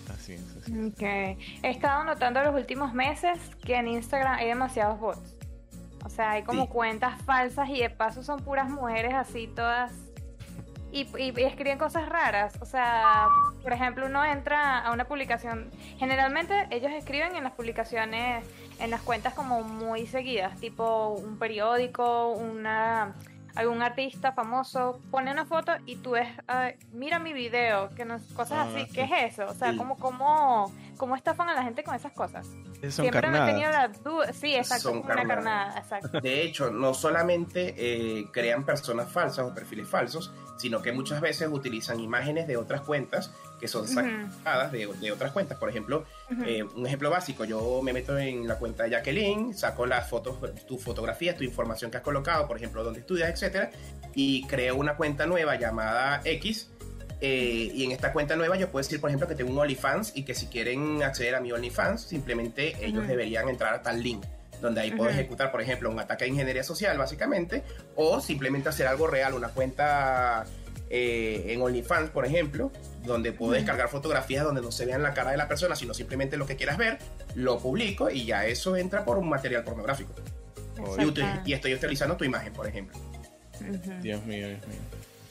Así 0.08 0.34
es, 0.34 0.56
así 0.56 0.72
es. 0.72 0.92
Okay. 0.92 1.36
He 1.64 1.70
estado 1.70 2.04
notando 2.04 2.44
los 2.44 2.54
últimos 2.54 2.94
meses 2.94 3.40
que 3.64 3.74
en 3.74 3.88
Instagram 3.88 4.38
hay 4.38 4.46
demasiados 4.46 5.00
bots. 5.00 5.36
O 6.04 6.08
sea, 6.08 6.30
hay 6.30 6.44
como 6.44 6.68
cuentas 6.68 7.20
falsas 7.22 7.68
y 7.70 7.80
de 7.80 7.90
paso 7.90 8.22
son 8.22 8.38
puras 8.44 8.70
mujeres 8.70 9.14
así 9.14 9.48
todas 9.48 9.92
y, 10.92 11.06
escriben 11.42 11.78
cosas 11.78 12.08
raras. 12.08 12.54
O 12.60 12.66
sea, 12.66 13.28
por 13.62 13.72
ejemplo, 13.72 14.06
uno 14.06 14.24
entra 14.24 14.78
a 14.78 14.92
una 14.92 15.04
publicación. 15.06 15.70
Generalmente 15.98 16.66
ellos 16.70 16.92
escriben 16.92 17.36
en 17.36 17.44
las 17.44 17.52
publicaciones, 17.52 18.44
en 18.78 18.90
las 18.90 19.00
cuentas 19.02 19.34
como 19.34 19.62
muy 19.62 20.06
seguidas, 20.06 20.58
tipo 20.58 21.08
un 21.08 21.38
periódico, 21.38 22.30
una 22.32 23.14
algún 23.54 23.82
artista 23.82 24.32
famoso 24.32 25.00
pone 25.10 25.32
una 25.32 25.44
foto 25.44 25.72
y 25.84 25.96
tú 25.96 26.12
ves, 26.12 26.28
mira 26.92 27.18
mi 27.18 27.32
video, 27.32 27.90
que 27.96 28.04
no, 28.04 28.18
cosas 28.34 28.58
ah, 28.58 28.68
así. 28.68 28.86
¿Qué 28.92 29.02
es 29.02 29.34
eso? 29.34 29.46
O 29.50 29.54
sea, 29.54 29.76
como 29.76 29.96
¿cómo, 29.96 30.72
cómo, 31.00 31.16
estafan 31.16 31.48
a 31.48 31.54
la 31.54 31.62
gente 31.62 31.82
con 31.82 31.94
esas 31.94 32.12
cosas? 32.12 32.46
Siempre 32.90 33.26
me 33.28 33.38
he 33.38 33.46
tenido 33.46 33.70
la 33.70 33.88
duda. 33.88 34.32
Sí, 34.34 34.54
exacto, 34.54 34.92
una 34.92 35.26
carnada. 35.26 35.78
Exacto. 35.78 36.20
De 36.20 36.42
hecho, 36.42 36.70
no 36.70 36.92
solamente 36.92 37.74
eh, 37.78 38.26
crean 38.30 38.64
personas 38.64 39.10
falsas 39.10 39.46
o 39.46 39.54
perfiles 39.54 39.88
falsos, 39.88 40.30
sino 40.58 40.82
que 40.82 40.92
muchas 40.92 41.22
veces 41.22 41.48
utilizan 41.50 42.00
imágenes 42.00 42.46
de 42.46 42.58
otras 42.58 42.82
cuentas 42.82 43.32
que 43.58 43.66
son 43.66 43.88
sacadas 43.88 44.72
de, 44.72 44.86
de, 45.00 45.12
otras 45.12 45.32
cuentas. 45.32 45.58
Por 45.58 45.70
ejemplo, 45.70 46.04
eh, 46.44 46.62
un 46.62 46.86
ejemplo 46.86 47.10
básico, 47.10 47.44
yo 47.44 47.80
me 47.82 47.92
meto 47.92 48.18
en 48.18 48.46
la 48.46 48.56
cuenta 48.56 48.84
de 48.84 48.90
Jacqueline, 48.90 49.54
saco 49.54 49.86
las 49.86 50.08
fotos, 50.08 50.36
tus 50.66 50.82
fotografías, 50.82 51.36
tu 51.36 51.44
información 51.44 51.90
que 51.90 51.98
has 51.98 52.02
colocado, 52.02 52.46
por 52.46 52.56
ejemplo, 52.56 52.84
dónde 52.84 53.00
estudias, 53.00 53.30
etcétera, 53.30 53.70
y 54.14 54.46
creo 54.46 54.76
una 54.76 54.96
cuenta 54.96 55.26
nueva 55.26 55.56
llamada 55.56 56.20
X. 56.24 56.70
Eh, 57.20 57.70
y 57.74 57.84
en 57.84 57.92
esta 57.92 58.12
cuenta 58.12 58.34
nueva 58.36 58.56
yo 58.56 58.70
puedo 58.70 58.82
decir, 58.82 59.00
por 59.00 59.10
ejemplo, 59.10 59.28
que 59.28 59.34
tengo 59.34 59.50
un 59.50 59.58
OnlyFans 59.58 60.12
y 60.14 60.22
que 60.22 60.34
si 60.34 60.46
quieren 60.46 61.02
acceder 61.02 61.34
a 61.34 61.40
mi 61.40 61.52
OnlyFans, 61.52 62.02
simplemente 62.02 62.76
ellos 62.80 63.06
deberían 63.06 63.48
entrar 63.48 63.74
a 63.74 63.82
tal 63.82 64.02
link 64.02 64.24
donde 64.60 64.80
ahí 64.80 64.90
puedo 64.90 65.10
ejecutar, 65.10 65.50
por 65.50 65.60
ejemplo, 65.62 65.90
un 65.90 65.98
ataque 65.98 66.24
de 66.24 66.32
ingeniería 66.32 66.62
social, 66.62 66.98
básicamente, 66.98 67.62
o 67.96 68.20
simplemente 68.20 68.68
hacer 68.68 68.86
algo 68.86 69.06
real, 69.06 69.34
una 69.34 69.48
cuenta 69.48 70.44
eh, 70.90 71.46
en 71.48 71.62
OnlyFans, 71.62 72.10
por 72.10 72.26
ejemplo, 72.26 72.70
donde 73.04 73.32
puedo 73.32 73.52
descargar 73.52 73.88
fotografías 73.88 74.44
donde 74.44 74.60
no 74.60 74.70
se 74.70 74.84
vean 74.84 75.02
la 75.02 75.14
cara 75.14 75.30
de 75.30 75.36
la 75.36 75.48
persona, 75.48 75.76
sino 75.76 75.94
simplemente 75.94 76.36
lo 76.36 76.46
que 76.46 76.56
quieras 76.56 76.76
ver, 76.76 76.98
lo 77.34 77.58
publico 77.58 78.10
y 78.10 78.26
ya 78.26 78.46
eso 78.46 78.76
entra 78.76 79.04
por 79.04 79.18
un 79.18 79.28
material 79.28 79.64
pornográfico. 79.64 80.12
Y, 81.46 81.52
estoy 81.52 81.74
utilizando 81.74 82.16
tu 82.16 82.24
imagen, 82.24 82.52
por 82.52 82.66
ejemplo. 82.66 82.98
Dios 84.00 84.24
mío, 84.24 84.48
Dios 84.48 84.66
mío. 84.66 84.80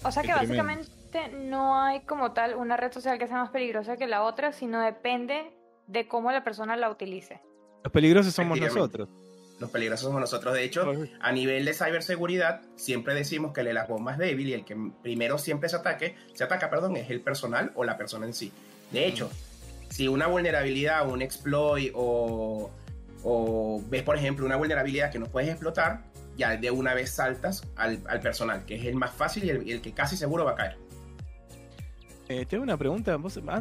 O 0.04 0.12
sea 0.12 0.24
que 0.24 0.32
básicamente 0.32 0.99
no 1.34 1.82
hay 1.82 2.02
como 2.02 2.34
tal 2.34 2.56
una 2.56 2.78
red 2.78 2.92
social 2.92 3.18
que 3.18 3.28
sea 3.28 3.38
más 3.38 3.50
peligrosa 3.50 3.98
que 3.98 4.08
la 4.08 4.24
otra, 4.24 4.52
sino 4.52 4.82
depende 4.82 5.52
de 5.88 6.08
cómo 6.08 6.32
la 6.32 6.44
persona 6.44 6.76
la 6.76 6.90
utilice. 6.90 7.42
Los 7.84 7.94
peligrosos 7.94 8.34
somos 8.34 8.60
nosotros. 8.60 9.10
Los 9.60 9.72
peligrosos 9.72 10.06
somos 10.06 10.22
nosotros. 10.22 10.54
De 10.54 10.64
hecho, 10.64 10.92
a 11.20 11.32
nivel 11.32 11.66
de 11.66 11.74
ciberseguridad, 11.74 12.62
siempre 12.76 13.14
decimos 13.14 13.54
que 13.54 13.62
el 13.62 13.68
eslabón 13.68 14.04
más 14.04 14.18
débil 14.18 14.48
y 14.48 14.54
el 14.54 14.64
que 14.64 14.76
primero 15.02 15.38
siempre 15.38 15.68
se 15.68 15.76
ataque, 15.76 16.16
se 16.34 16.44
ataca, 16.44 16.70
perdón, 16.70 16.96
es 16.96 17.10
el 17.10 17.22
personal 17.22 17.72
o 17.76 17.84
la 17.84 17.98
persona 17.98 18.26
en 18.26 18.34
sí. 18.34 18.54
De 18.92 19.06
hecho, 19.06 19.30
si 19.90 20.08
una 20.08 20.28
vulnerabilidad 20.28 21.10
un 21.10 21.22
exploit 21.22 21.92
o, 21.94 22.72
ves, 23.90 24.04
por 24.04 24.16
ejemplo, 24.16 24.46
una 24.46 24.56
vulnerabilidad 24.56 25.12
que 25.12 25.20
no 25.20 25.26
puedes 25.26 25.50
explotar, 25.50 26.04
ya 26.38 26.56
de 26.56 26.72
una 26.72 26.94
vez 26.94 27.10
saltas 27.10 27.64
al, 27.76 28.00
personal, 28.22 28.66
que 28.66 28.76
es 28.76 28.86
el 28.86 28.96
más 28.96 29.12
fácil 29.12 29.44
y 29.44 29.72
el, 29.72 29.82
que 29.82 29.94
casi 29.94 30.16
seguro 30.16 30.46
va 30.46 30.52
a 30.52 30.56
caer. 30.56 30.78
Eh, 32.32 32.46
tengo 32.46 32.62
una 32.62 32.78
pregunta. 32.78 33.18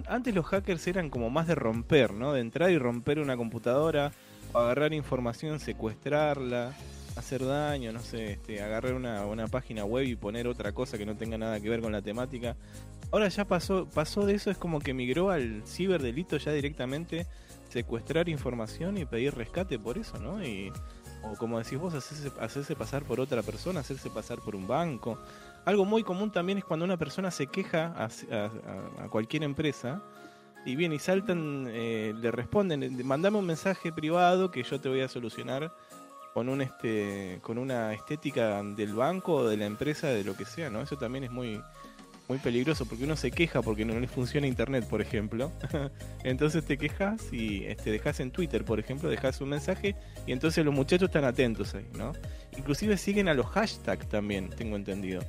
antes 0.08 0.34
los 0.34 0.44
hackers 0.44 0.86
eran 0.88 1.08
como 1.08 1.30
más 1.30 1.46
de 1.46 1.54
romper, 1.54 2.12
¿no? 2.12 2.34
De 2.34 2.42
entrar 2.42 2.70
y 2.70 2.76
romper 2.76 3.18
una 3.18 3.34
computadora, 3.34 4.12
agarrar 4.52 4.92
información, 4.92 5.58
secuestrarla, 5.58 6.74
hacer 7.16 7.46
daño, 7.46 7.92
no 7.92 8.00
sé, 8.00 8.32
este, 8.32 8.62
agarrar 8.62 8.92
una, 8.92 9.46
página 9.46 9.86
web 9.86 10.04
y 10.04 10.16
poner 10.16 10.46
otra 10.46 10.72
cosa 10.72 10.98
que 10.98 11.06
no 11.06 11.16
tenga 11.16 11.38
nada 11.38 11.58
que 11.60 11.70
ver 11.70 11.80
con 11.80 11.92
la 11.92 12.02
temática. 12.02 12.56
ahora 13.10 13.28
ya 13.28 13.46
pasó, 13.46 13.86
pasó 13.86 14.26
de 14.26 14.34
eso, 14.34 14.50
es 14.50 14.58
como 14.58 14.80
que 14.80 14.92
migró 14.92 15.30
al 15.30 15.62
ciberdelito 15.66 16.36
ya 16.36 16.52
directamente, 16.52 17.26
secuestrar 17.70 18.28
información 18.28 18.98
y 18.98 19.06
pedir 19.06 19.34
rescate 19.34 19.78
por 19.78 19.96
eso, 19.96 20.18
¿no? 20.18 20.44
Y, 20.44 20.70
o 21.22 21.36
como 21.36 21.58
decís 21.58 21.78
vos, 21.78 21.94
hacerse 21.94 22.76
pasar 22.76 23.02
por 23.02 23.18
otra 23.18 23.42
persona, 23.42 23.80
hacerse 23.80 24.10
pasar 24.10 24.40
por 24.40 24.54
un 24.54 24.68
banco. 24.68 25.18
Algo 25.64 25.84
muy 25.84 26.02
común 26.02 26.30
también 26.30 26.58
es 26.58 26.64
cuando 26.64 26.84
una 26.84 26.96
persona 26.96 27.30
se 27.30 27.46
queja 27.46 27.86
a, 27.96 28.04
a- 28.34 29.04
a 29.04 29.08
cualquier 29.08 29.42
empresa 29.42 30.02
y 30.64 30.76
viene 30.76 30.96
y 30.96 30.98
saltan, 30.98 31.66
eh, 31.68 32.14
le 32.18 32.30
responden, 32.30 33.06
mandame 33.06 33.38
un 33.38 33.46
mensaje 33.46 33.92
privado 33.92 34.50
que 34.50 34.62
yo 34.62 34.80
te 34.80 34.88
voy 34.88 35.00
a 35.00 35.08
solucionar 35.08 35.72
con 36.34 36.48
un 36.48 36.60
este 36.62 37.38
con 37.42 37.58
una 37.58 37.92
estética 37.94 38.62
del 38.62 38.94
banco 38.94 39.34
o 39.34 39.48
de 39.48 39.56
la 39.56 39.66
empresa 39.66 40.08
de 40.08 40.24
lo 40.24 40.36
que 40.36 40.44
sea, 40.44 40.70
¿no? 40.70 40.80
Eso 40.82 40.96
también 40.96 41.24
es 41.24 41.30
muy 41.30 41.60
muy 42.28 42.36
peligroso 42.38 42.84
porque 42.84 43.04
uno 43.04 43.16
se 43.16 43.30
queja 43.30 43.62
porque 43.62 43.86
no 43.86 43.98
le 43.98 44.06
funciona 44.06 44.46
internet, 44.46 44.86
por 44.86 45.00
ejemplo. 45.00 45.50
entonces 46.24 46.62
te 46.64 46.76
quejas 46.76 47.32
y 47.32 47.64
este 47.64 47.90
dejas 47.90 48.20
en 48.20 48.30
Twitter, 48.30 48.64
por 48.66 48.78
ejemplo, 48.78 49.08
dejas 49.08 49.40
un 49.40 49.48
mensaje 49.48 49.96
y 50.26 50.32
entonces 50.32 50.62
los 50.64 50.74
muchachos 50.74 51.08
están 51.08 51.24
atentos 51.24 51.74
ahí, 51.74 51.88
¿no? 51.96 52.12
Inclusive 52.56 52.98
siguen 52.98 53.28
a 53.28 53.34
los 53.34 53.46
hashtags 53.46 54.08
también, 54.08 54.50
tengo 54.50 54.76
entendido. 54.76 55.22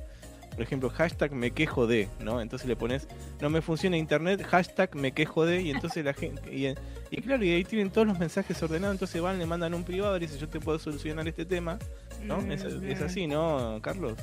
Por 0.60 0.66
ejemplo, 0.66 0.90
hashtag 0.90 1.32
me 1.32 1.52
quejo 1.52 1.86
de, 1.86 2.06
¿no? 2.20 2.42
Entonces 2.42 2.68
le 2.68 2.76
pones, 2.76 3.08
no 3.40 3.48
me 3.48 3.62
funciona 3.62 3.96
internet, 3.96 4.42
hashtag 4.46 4.94
me 4.94 5.12
quejo 5.12 5.46
de, 5.46 5.62
y 5.62 5.70
entonces 5.70 6.04
la 6.04 6.12
gente, 6.12 6.54
y, 6.54 6.66
y 7.10 7.22
claro, 7.22 7.42
y 7.42 7.50
ahí 7.52 7.64
tienen 7.64 7.88
todos 7.88 8.06
los 8.06 8.18
mensajes 8.18 8.62
ordenados, 8.62 8.92
entonces 8.96 9.22
van, 9.22 9.38
le 9.38 9.46
mandan 9.46 9.72
un 9.72 9.84
privado 9.84 10.18
y 10.18 10.20
dicen, 10.20 10.36
yo 10.38 10.50
te 10.50 10.60
puedo 10.60 10.78
solucionar 10.78 11.26
este 11.26 11.46
tema, 11.46 11.78
¿no? 12.22 12.42
Es, 12.52 12.62
es 12.62 13.00
así, 13.00 13.26
¿no, 13.26 13.78
Carlos? 13.80 14.18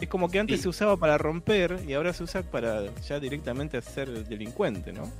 Es 0.00 0.06
como 0.08 0.30
que 0.30 0.38
antes 0.38 0.58
Sí. 0.58 0.62
se 0.62 0.68
usaba 0.68 0.96
para 0.96 1.18
romper 1.18 1.80
y 1.84 1.94
ahora 1.94 2.12
se 2.12 2.22
usa 2.22 2.42
para 2.44 2.84
ya 3.00 3.18
directamente 3.18 3.82
ser 3.82 4.08
delincuente, 4.28 4.92
¿no? 4.92 5.10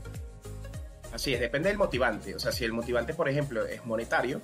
Así 1.13 1.35
es, 1.35 1.41
depende 1.41 1.71
del 1.71 1.77
motivante. 1.79 2.37
O 2.37 2.39
sea, 2.39 2.53
si 2.53 2.65
el 2.65 2.73
motivante, 2.73 3.15
por 3.15 3.29
ejemplo, 3.29 3.67
es 3.67 3.85
monetario, 3.85 4.41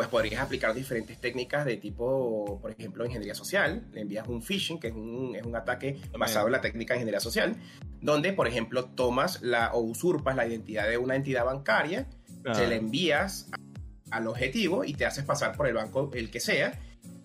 pues 0.00 0.08
podrías 0.08 0.40
aplicar 0.40 0.72
diferentes 0.74 1.18
técnicas 1.20 1.66
de 1.66 1.76
tipo, 1.76 2.58
por 2.62 2.70
ejemplo, 2.70 3.04
ingeniería 3.04 3.34
social. 3.34 3.86
Le 3.92 4.00
envías 4.00 4.26
un 4.28 4.40
phishing, 4.42 4.80
que 4.80 4.88
es 4.88 4.94
un, 4.94 5.36
es 5.36 5.44
un 5.44 5.54
ataque 5.54 6.00
basado 6.18 6.46
en 6.46 6.52
la 6.52 6.62
técnica 6.62 6.94
de 6.94 7.00
ingeniería 7.00 7.20
social, 7.20 7.54
donde, 8.00 8.32
por 8.32 8.48
ejemplo, 8.48 8.86
tomas 8.86 9.42
la 9.42 9.74
o 9.74 9.80
usurpas 9.80 10.34
la 10.36 10.46
identidad 10.46 10.88
de 10.88 10.96
una 10.96 11.16
entidad 11.16 11.44
bancaria, 11.44 12.06
se 12.54 12.66
la 12.66 12.76
envías 12.76 13.50
a- 13.52 14.16
al 14.16 14.26
objetivo 14.26 14.84
y 14.86 14.94
te 14.94 15.04
haces 15.04 15.22
pasar 15.24 15.54
por 15.54 15.66
el 15.66 15.74
banco, 15.74 16.10
el 16.14 16.30
que 16.30 16.40
sea, 16.40 16.78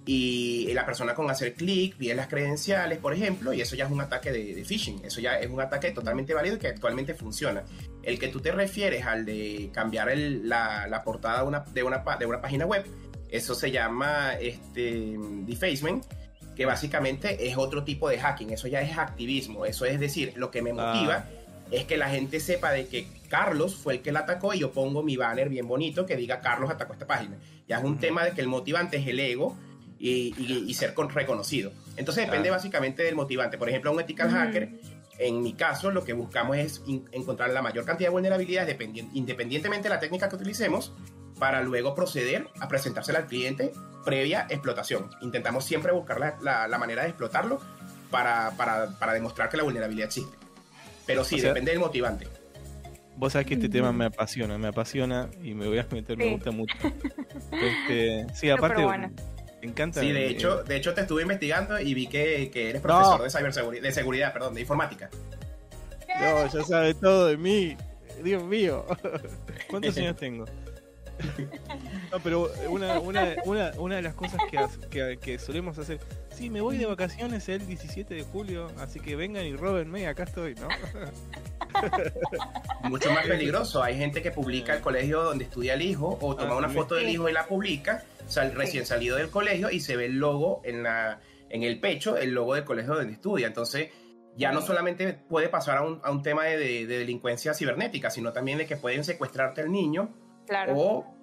y 0.05 0.71
la 0.73 0.85
persona 0.85 1.15
con 1.15 1.31
hacer 1.31 1.53
clic 1.53 1.95
pide 1.95 2.13
las 2.13 2.27
credenciales, 2.27 2.99
por 2.99 3.13
ejemplo, 3.13 3.53
y 3.53 3.61
eso 3.61 3.75
ya 3.77 3.85
es 3.85 3.91
un 3.91 4.01
ataque 4.01 4.31
de, 4.33 4.53
de 4.53 4.65
phishing. 4.65 5.03
Eso 5.05 5.21
ya 5.21 5.39
es 5.39 5.49
un 5.49 5.61
ataque 5.61 5.91
totalmente 5.91 6.33
válido 6.33 6.57
y 6.57 6.59
que 6.59 6.67
actualmente 6.67 7.13
funciona. 7.13 7.63
El 8.05 8.19
que 8.19 8.27
tú 8.29 8.39
te 8.39 8.51
refieres 8.51 9.05
al 9.05 9.25
de 9.25 9.69
cambiar 9.73 10.09
el- 10.09 10.47
la, 10.47 10.87
la 10.87 11.03
portada 11.03 11.41
de 11.41 11.47
una, 11.47 11.59
de, 11.61 11.83
una, 11.83 12.03
de 12.19 12.25
una 12.25 12.41
página 12.41 12.65
web, 12.65 12.85
eso 13.29 13.55
se 13.55 13.71
llama 13.71 14.33
este, 14.39 15.15
defacement, 15.45 16.03
que 16.55 16.65
básicamente 16.65 17.49
es 17.49 17.57
otro 17.57 17.83
tipo 17.83 18.07
de 18.07 18.17
hacking. 18.19 18.51
Eso 18.51 18.67
ya 18.67 18.81
es 18.81 18.97
activismo. 18.97 19.65
Eso 19.65 19.85
es 19.85 19.99
decir, 19.99 20.33
lo 20.37 20.51
que 20.51 20.61
me 20.61 20.71
motiva 20.71 21.25
es 21.71 21.83
que 21.85 21.97
la 21.97 22.07
gente 22.09 22.39
sepa 22.39 22.71
de 22.71 22.87
que 22.87 23.07
Carlos 23.27 23.75
fue 23.75 23.95
el 23.95 24.01
que 24.01 24.11
la 24.11 24.19
atacó 24.19 24.53
y 24.53 24.59
yo 24.59 24.71
pongo 24.71 25.01
mi 25.03 25.17
banner 25.17 25.49
bien 25.49 25.67
bonito 25.67 26.05
que 26.05 26.15
diga 26.15 26.39
Carlos 26.39 26.69
atacó 26.69 26.93
esta 26.93 27.07
página. 27.07 27.35
Ya 27.67 27.79
es 27.79 27.83
un 27.83 27.97
tema 27.97 28.23
de 28.23 28.31
que 28.31 28.41
el 28.41 28.47
motivante 28.47 28.97
es 28.97 29.07
el 29.07 29.19
ego 29.19 29.57
y, 29.97 30.33
y- 30.37 30.63
y 30.67 30.73
ser 30.75 30.93
con- 30.93 31.09
reconocido. 31.09 31.71
Entonces 31.97 32.25
depende 32.25 32.49
Claro. 32.49 32.57
básicamente 32.61 33.01
del 33.03 33.15
motivante. 33.15 33.57
Por 33.57 33.67
ejemplo, 33.67 33.91
un 33.91 33.99
ethical 33.99 34.29
hacker, 34.29 34.69
en 35.19 35.41
mi 35.41 35.53
caso, 35.53 35.91
lo 35.91 36.03
que 36.03 36.13
buscamos 36.13 36.57
es 36.57 36.81
in- 36.87 37.07
encontrar 37.11 37.49
la 37.51 37.61
mayor 37.61 37.85
cantidad 37.85 38.09
de 38.09 38.13
vulnerabilidades 38.13 38.67
dependien- 38.77 39.09
independientemente 39.13 39.83
de 39.89 39.95
la 39.95 39.99
técnica 39.99 40.27
que 40.29 40.35
utilicemos 40.35 40.93
para 41.39 41.61
luego 41.61 41.95
proceder 41.95 42.47
a 42.59 42.67
presentársela 42.67 43.19
al 43.19 43.27
cliente 43.27 43.71
previa 44.05 44.45
explotación. 44.49 45.09
Intentamos 45.21 45.65
siempre 45.65 45.91
buscar 45.91 46.19
la, 46.19 46.37
la- 46.41 46.67
la 46.67 46.77
manera 46.77 47.03
de 47.03 47.09
explotarlo 47.09 47.59
para, 48.11 48.51
para- 48.57 48.97
para 48.99 49.13
demostrar 49.13 49.49
que 49.49 49.57
la 49.57 49.63
vulnerabilidad 49.63 50.07
existe. 50.07 50.37
Pero 51.05 51.23
sí, 51.23 51.35
O 51.35 51.39
sea- 51.39 51.49
depende 51.49 51.71
del 51.71 51.79
motivante. 51.79 52.27
Vos 53.17 53.31
sabés 53.31 53.47
que 53.47 53.53
este 53.53 53.69
tema 53.69 53.93
me 53.93 54.05
apasiona, 54.05 54.57
me 54.57 54.67
apasiona 54.67 55.29
y 55.41 55.53
me 55.53 55.67
voy 55.67 55.77
a 55.79 55.87
meter, 55.89 56.17
me 56.17 56.31
gusta 56.33 56.51
mucho. 56.51 56.75
Este, 57.51 58.25
sí, 58.33 58.49
aparte, 58.49 58.83
bueno. 58.83 59.09
Me 59.65 59.71
encanta. 59.71 59.99
Sí, 59.99 60.11
de 60.11 60.27
eh, 60.27 60.29
hecho, 60.29 60.63
de 60.63 60.75
hecho 60.75 60.93
te 60.93 61.01
estuve 61.01 61.23
investigando 61.23 61.79
y 61.79 61.93
vi 61.93 62.07
que, 62.07 62.49
que 62.51 62.69
eres 62.69 62.81
profesor 62.81 63.17
No. 63.17 63.23
de 63.23 63.29
ciberseguridad, 63.29 63.83
de 63.83 63.91
seguridad, 63.91 64.33
perdón, 64.33 64.53
de 64.53 64.61
informática. 64.61 65.09
No, 66.19 66.47
ya 66.47 66.63
sabe 66.63 66.93
todo 66.93 67.27
de 67.27 67.37
mí. 67.37 67.75
Dios 68.23 68.43
mío. 68.43 68.85
¿Cuántos 69.69 69.97
años 69.97 70.15
tengo? 70.17 70.45
No, 72.11 72.19
pero 72.19 72.51
una, 72.69 72.99
una, 72.99 73.35
una, 73.45 73.71
una 73.77 73.95
de 73.95 74.01
las 74.01 74.13
cosas 74.13 74.39
que, 74.49 74.59
que, 74.89 75.17
que 75.17 75.39
solemos 75.39 75.77
hacer. 75.77 75.99
Sí, 76.33 76.49
me 76.49 76.61
voy 76.61 76.77
de 76.77 76.85
vacaciones 76.85 77.49
el 77.49 77.65
17 77.65 78.13
de 78.13 78.23
julio, 78.23 78.67
así 78.79 78.99
que 78.99 79.15
vengan 79.15 79.45
y 79.45 79.55
róbenme, 79.55 80.07
acá 80.07 80.23
estoy, 80.23 80.55
¿no? 80.55 80.67
Mucho 82.89 83.11
más 83.11 83.25
peligroso. 83.25 83.83
Hay 83.83 83.97
gente 83.97 84.21
que 84.21 84.31
publica 84.31 84.75
el 84.75 84.81
colegio 84.81 85.23
donde 85.23 85.45
estudia 85.45 85.73
el 85.73 85.81
hijo 85.81 86.17
o 86.21 86.35
toma 86.35 86.53
Ah, 86.53 86.57
una 86.57 86.69
foto 86.69 86.95
del 86.95 87.09
hijo 87.09 87.27
y 87.27 87.33
la 87.33 87.45
publica, 87.47 88.03
sal- 88.27 88.53
recién 88.55 88.85
salido 88.85 89.17
del 89.17 89.29
colegio 89.29 89.69
y 89.69 89.79
se 89.79 89.95
ve 89.95 90.05
el 90.05 90.17
logo 90.19 90.61
en, 90.63 90.83
la, 90.83 91.19
en 91.49 91.63
el 91.63 91.79
pecho, 91.79 92.17
el 92.17 92.31
logo 92.31 92.55
del 92.55 92.63
colegio 92.65 92.95
donde 92.95 93.13
estudia. 93.13 93.47
Entonces, 93.47 93.89
ya 94.37 94.51
no 94.51 94.61
solamente 94.61 95.13
puede 95.13 95.47
pasar 95.49 95.77
a 95.77 95.81
un, 95.83 95.99
a 96.03 96.11
un 96.11 96.21
tema 96.21 96.43
de, 96.45 96.57
de- 96.57 96.85
de 96.87 96.97
delincuencia 96.99 97.53
cibernética, 97.53 98.09
sino 98.09 98.33
también 98.33 98.57
de 98.57 98.65
que 98.65 98.75
pueden 98.77 99.03
secuestrarte 99.03 99.61
al 99.61 99.71
niño 99.71 100.09
Claro. 100.47 100.73
o 100.75 101.15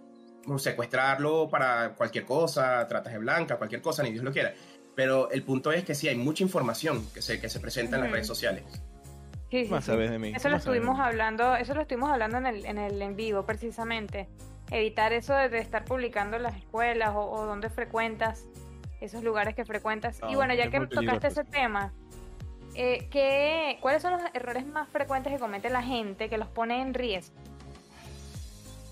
o 0.45 0.59
secuestrarlo 0.59 1.49
para 1.49 1.95
cualquier 1.95 2.25
cosa, 2.25 2.85
tratas 2.89 3.13
de 3.13 3.21
blanca, 3.21 3.59
cualquier 3.59 3.81
cosa, 3.81 4.03
ni 4.03 4.11
Dios 4.11 4.25
lo 4.25 4.33
quiera. 4.33 4.53
Pero 4.97 5.31
el 5.31 5.45
punto 5.45 5.71
es 5.71 5.85
que 5.85 5.95
sí, 5.95 6.09
hay 6.09 6.17
mucha 6.17 6.43
información 6.43 7.07
que 7.15 7.23
se, 7.23 7.41
que 7.41 7.49
se 7.49 7.61
presenta 7.61 7.95
en 7.95 8.03
las 8.03 8.11
redes 8.11 8.27
sociales. 8.27 8.65
Sí, 9.53 9.67
sí, 9.67 9.71
Más 9.71 9.85
sí. 9.85 9.93
sabes 9.93 10.11
de 10.11 10.19
mí. 10.19 10.33
Eso 10.35 10.49
lo 10.49 10.57
estuvimos 10.57 10.99
hablando, 10.99 11.55
eso 11.55 11.75
lo 11.75 11.83
estuvimos 11.83 12.11
hablando 12.11 12.39
en 12.39 12.47
el, 12.47 12.67
en 12.67 12.79
el 12.79 13.01
en 13.01 13.15
vivo 13.15 13.47
precisamente. 13.47 14.29
Evitar 14.73 15.13
eso 15.13 15.35
de, 15.35 15.49
de 15.49 15.59
estar 15.59 15.85
publicando 15.85 16.37
en 16.39 16.43
las 16.45 16.57
escuelas 16.57 17.11
o, 17.15 17.21
o 17.31 17.45
donde 17.47 17.69
frecuentas, 17.71 18.45
esos 19.01 19.23
lugares 19.23 19.55
que 19.55 19.65
frecuentas. 19.65 20.19
y 20.29 20.33
No, 20.33 20.37
bueno, 20.39 20.55
ya 20.55 20.71
que 20.71 20.81
tocaste 20.87 21.27
ese 21.29 21.45
tema, 21.45 21.93
eh, 22.75 23.07
¿qué- 23.11 23.79
¿cuáles 23.83 24.01
son 24.03 24.13
los 24.13 24.23
errores 24.33 24.67
más 24.67 24.89
frecuentes 24.89 25.33
que 25.33 25.39
comete 25.39 25.69
la 25.71 25.83
gente 25.83 26.29
que 26.29 26.39
los 26.39 26.49
pone 26.49 26.81
en 26.81 26.95
riesgo? 26.95 27.35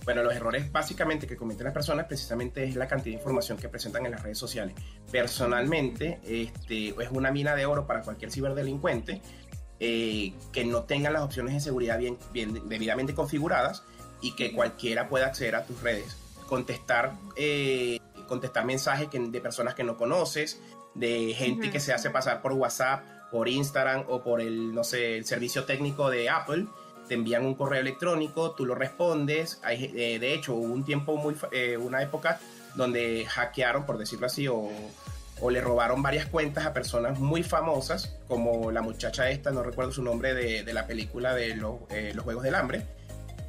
Bueno, 0.04 0.22
los 0.22 0.34
errores 0.34 0.72
básicamente 0.72 1.26
que 1.26 1.37
cometen 1.37 1.64
las 1.64 1.75
personas 1.75 2.06
precisamente 2.06 2.64
es 2.64 2.75
la 2.75 2.88
cantidad 2.88 3.14
de 3.16 3.18
información 3.20 3.58
que 3.58 3.68
presentan 3.68 4.06
en 4.06 4.12
las 4.12 4.22
redes 4.22 4.38
sociales. 4.38 4.75
Personalmente, 5.12 6.18
este, 6.25 6.88
es 6.88 7.10
una 7.10 7.30
mina 7.30 7.54
de 7.54 7.66
oro 7.66 7.87
para 7.87 8.00
cualquier 8.02 8.32
ciberdelincuente 8.32 9.20
eh, 9.78 10.32
que 10.52 10.64
no 10.64 10.84
tengan 10.84 11.12
las 11.12 11.22
opciones 11.22 11.54
de 11.54 11.60
seguridad 11.60 11.99
bien, 11.99 12.18
bien 12.32 12.68
debidamente 12.68 13.14
configuradas 13.14 13.82
y 14.20 14.32
que 14.32 14.52
cualquiera 14.52 15.08
pueda 15.08 15.26
acceder 15.26 15.54
a 15.56 15.64
tus 15.64 15.80
redes. 15.82 16.16
Contestar, 16.48 17.12
eh, 17.36 17.98
contestar 18.28 18.64
mensajes 18.64 19.08
que- 19.08 19.18
de 19.18 19.40
personas 19.40 19.74
que 19.74 19.84
no 19.84 19.96
conoces, 19.96 20.60
de 20.94 21.34
gente 21.34 21.70
que 21.70 21.80
se 21.80 21.92
hace 21.92 22.10
pasar 22.10 22.42
por 22.42 22.52
WhatsApp, 22.52 23.04
por 23.30 23.48
Instagram 23.48 24.04
o 24.08 24.22
por 24.22 24.40
el, 24.40 24.74
no 24.74 24.82
sé, 24.82 25.16
el 25.16 25.24
servicio 25.24 25.64
técnico 25.64 26.10
de 26.10 26.28
Apple 26.28 26.66
te 27.06 27.14
envían 27.14 27.44
un 27.44 27.54
correo 27.54 27.80
electrónico, 27.80 28.52
tú 28.52 28.66
lo 28.66 28.74
respondes. 28.74 29.60
Hay, 29.62 29.92
eh, 29.96 30.18
de 30.18 30.34
hecho, 30.34 30.54
hubo 30.54 30.72
un 30.72 30.84
tiempo 30.84 31.16
muy, 31.16 31.36
eh, 31.52 31.76
una 31.76 32.02
época 32.02 32.40
donde 32.76 33.26
hackearon, 33.26 33.84
por 33.86 33.98
decirlo 33.98 34.26
así, 34.26 34.46
o, 34.48 34.68
o 35.40 35.50
le 35.50 35.60
robaron 35.60 36.02
varias 36.02 36.26
cuentas 36.26 36.66
a 36.66 36.72
personas 36.72 37.18
muy 37.18 37.42
famosas, 37.42 38.16
como 38.28 38.70
la 38.70 38.82
muchacha 38.82 39.28
esta, 39.30 39.50
no 39.50 39.62
recuerdo 39.62 39.90
su 39.92 40.02
nombre, 40.02 40.34
de, 40.34 40.62
de 40.62 40.72
la 40.74 40.86
película 40.86 41.34
de 41.34 41.56
los, 41.56 41.76
eh, 41.90 42.12
los 42.14 42.24
Juegos 42.24 42.44
del 42.44 42.54
Hambre, 42.54 42.84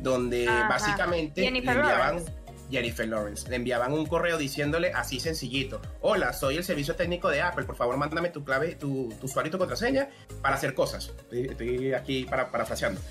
donde 0.01 0.47
Ajá. 0.47 0.67
básicamente 0.67 1.41
Jennifer 1.41 1.75
le 1.75 1.81
enviaban... 1.81 2.15
Lawrence. 2.15 2.41
Jennifer 2.71 3.05
Lawrence. 3.07 3.49
Le 3.49 3.57
enviaban 3.57 3.91
un 3.91 4.05
correo 4.05 4.37
diciéndole 4.37 4.93
así 4.93 5.19
sencillito. 5.19 5.81
Hola, 5.99 6.31
soy 6.31 6.55
el 6.55 6.63
servicio 6.63 6.95
técnico 6.95 7.27
de 7.29 7.41
Apple. 7.41 7.65
Por 7.65 7.75
favor, 7.75 7.97
mándame 7.97 8.29
tu 8.29 8.45
clave, 8.45 8.75
tu, 8.75 9.13
tu 9.19 9.25
usuario 9.25 9.49
y 9.49 9.51
tu 9.51 9.57
contraseña 9.57 10.07
para 10.41 10.55
hacer 10.55 10.73
cosas. 10.73 11.11
Estoy, 11.17 11.47
estoy 11.47 11.93
aquí 11.93 12.23
para, 12.23 12.49
parafraseando. 12.49 13.01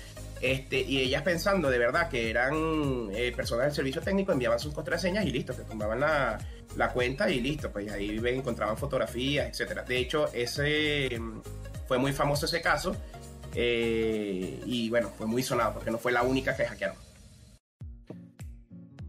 Este, 0.41 0.81
y 0.81 0.97
ellas 0.97 1.21
pensando 1.21 1.69
de 1.69 1.77
verdad 1.77 2.09
que 2.09 2.31
eran 2.31 3.09
eh, 3.11 3.31
personas 3.35 3.65
del 3.67 3.75
servicio 3.75 4.01
técnico, 4.01 4.31
enviaban 4.31 4.59
sus 4.59 4.73
contraseñas 4.73 5.23
y 5.25 5.29
listo, 5.29 5.53
te 5.53 5.63
tomaban 5.63 5.99
la, 5.99 6.39
la 6.75 6.91
cuenta 6.91 7.29
y 7.29 7.39
listo, 7.39 7.71
pues 7.71 7.91
ahí 7.91 8.17
ven, 8.17 8.37
encontraban 8.37 8.75
fotografías, 8.75 9.47
etcétera. 9.47 9.83
De 9.83 9.99
hecho, 9.99 10.27
ese 10.33 11.21
fue 11.87 11.99
muy 11.99 12.13
famoso 12.13 12.47
ese 12.47 12.59
caso 12.59 12.95
eh, 13.55 14.61
y 14.65 14.89
bueno, 14.89 15.09
fue 15.09 15.27
muy 15.27 15.43
sonado 15.43 15.73
porque 15.73 15.91
no 15.91 15.97
fue 15.97 16.11
la 16.11 16.23
única 16.23 16.55
que 16.55 16.65
hackearon. 16.65 16.97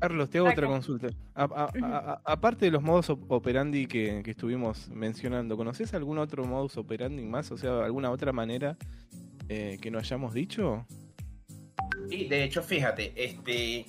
Carlos, 0.01 0.31
te 0.31 0.39
hago 0.39 0.49
otra 0.49 0.67
consulta. 0.67 1.09
A- 1.35 1.45
a- 1.45 1.71
a- 1.81 1.99
a- 2.25 2.33
aparte 2.33 2.65
de 2.65 2.73
los 2.73 2.83
modos 2.83 3.09
op- 3.11 3.31
operandi 3.31 3.87
que, 3.87 4.23
que 4.25 4.33
estuvimos 4.33 4.89
mencionando, 4.89 5.57
¿conoces 5.57 5.95
algún 5.95 6.19
otro 6.19 6.45
modus 6.45 6.77
operandi 6.77 7.23
más? 7.23 7.53
O 7.53 7.57
sea, 7.57 7.85
alguna 7.85 8.11
otra 8.11 8.33
manera 8.33 8.77
eh, 9.49 9.79
que 9.81 9.91
no 9.93 9.99
hayamos 10.01 10.35
dicho? 10.35 10.85
Sí, 12.11 12.27
de 12.27 12.43
hecho, 12.43 12.63
fíjate, 12.65 13.13
este, 13.15 13.87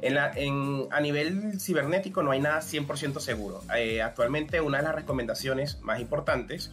en 0.00 0.14
la, 0.14 0.32
en, 0.34 0.86
a 0.90 1.00
nivel 1.00 1.60
cibernético 1.60 2.22
no 2.22 2.30
hay 2.30 2.40
nada 2.40 2.60
100% 2.62 3.20
seguro. 3.20 3.60
Eh, 3.76 4.00
actualmente 4.00 4.62
una 4.62 4.78
de 4.78 4.84
las 4.84 4.94
recomendaciones 4.94 5.78
más 5.82 6.00
importantes 6.00 6.72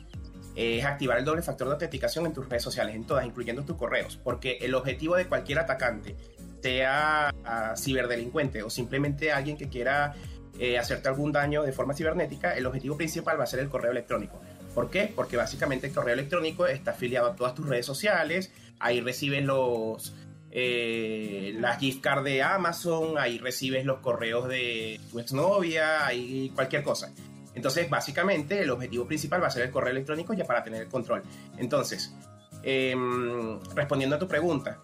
es 0.57 0.83
activar 0.83 1.19
el 1.19 1.25
doble 1.25 1.43
factor 1.43 1.67
de 1.67 1.73
autenticación 1.73 2.25
en 2.25 2.33
tus 2.33 2.49
redes 2.49 2.63
sociales, 2.63 2.95
en 2.95 3.05
todas, 3.05 3.25
incluyendo 3.25 3.63
tus 3.63 3.77
correos, 3.77 4.19
porque 4.23 4.57
el 4.61 4.73
objetivo 4.73 5.15
de 5.15 5.27
cualquier 5.27 5.59
atacante, 5.59 6.15
sea 6.61 7.31
ciberdelincuente 7.77 8.63
o 8.63 8.69
simplemente 8.69 9.31
alguien 9.31 9.55
que 9.55 9.69
quiera 9.69 10.15
eh, 10.59 10.77
hacerte 10.77 11.07
algún 11.07 11.31
daño 11.31 11.63
de 11.63 11.71
forma 11.71 11.93
cibernética, 11.93 12.57
el 12.57 12.65
objetivo 12.65 12.97
principal 12.97 13.39
va 13.39 13.43
a 13.43 13.47
ser 13.47 13.59
el 13.59 13.69
correo 13.69 13.91
electrónico. 13.91 14.41
¿Por 14.73 14.89
qué? 14.89 15.11
Porque 15.15 15.37
básicamente 15.37 15.87
el 15.87 15.93
correo 15.93 16.15
electrónico 16.15 16.65
está 16.67 16.91
afiliado 16.91 17.27
a 17.27 17.35
todas 17.35 17.53
tus 17.53 17.67
redes 17.67 17.85
sociales, 17.85 18.51
ahí 18.79 18.99
recibes 18.99 19.45
los, 19.45 20.13
eh, 20.51 21.55
las 21.59 21.79
gift 21.79 22.01
cards 22.01 22.23
de 22.23 22.41
Amazon, 22.41 23.17
ahí 23.17 23.37
recibes 23.37 23.85
los 23.85 23.99
correos 23.99 24.47
de 24.49 24.99
tu 25.11 25.19
exnovia, 25.19 26.05
ahí 26.05 26.51
cualquier 26.55 26.83
cosa. 26.83 27.13
Entonces, 27.57 27.89
básicamente, 27.89 28.61
el 28.61 28.69
objetivo 28.69 29.07
principal 29.07 29.41
va 29.41 29.47
a 29.47 29.49
ser 29.49 29.63
el 29.63 29.71
correo 29.71 29.89
electrónico 29.89 30.31
ya 30.35 30.45
para 30.45 30.63
tener 30.63 30.83
el 30.83 30.89
control. 30.89 31.23
Entonces, 31.57 32.13
em, 32.61 33.59
respondiendo 33.73 34.15
a 34.15 34.19
tu 34.19 34.27
pregunta, 34.27 34.77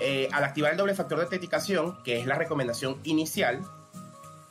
eh, 0.00 0.28
al 0.32 0.42
activar 0.42 0.72
el 0.72 0.76
doble 0.76 0.96
factor 0.96 1.18
de 1.18 1.24
autenticación, 1.24 2.02
que 2.02 2.18
es 2.18 2.26
la 2.26 2.34
recomendación 2.34 2.98
inicial, 3.04 3.60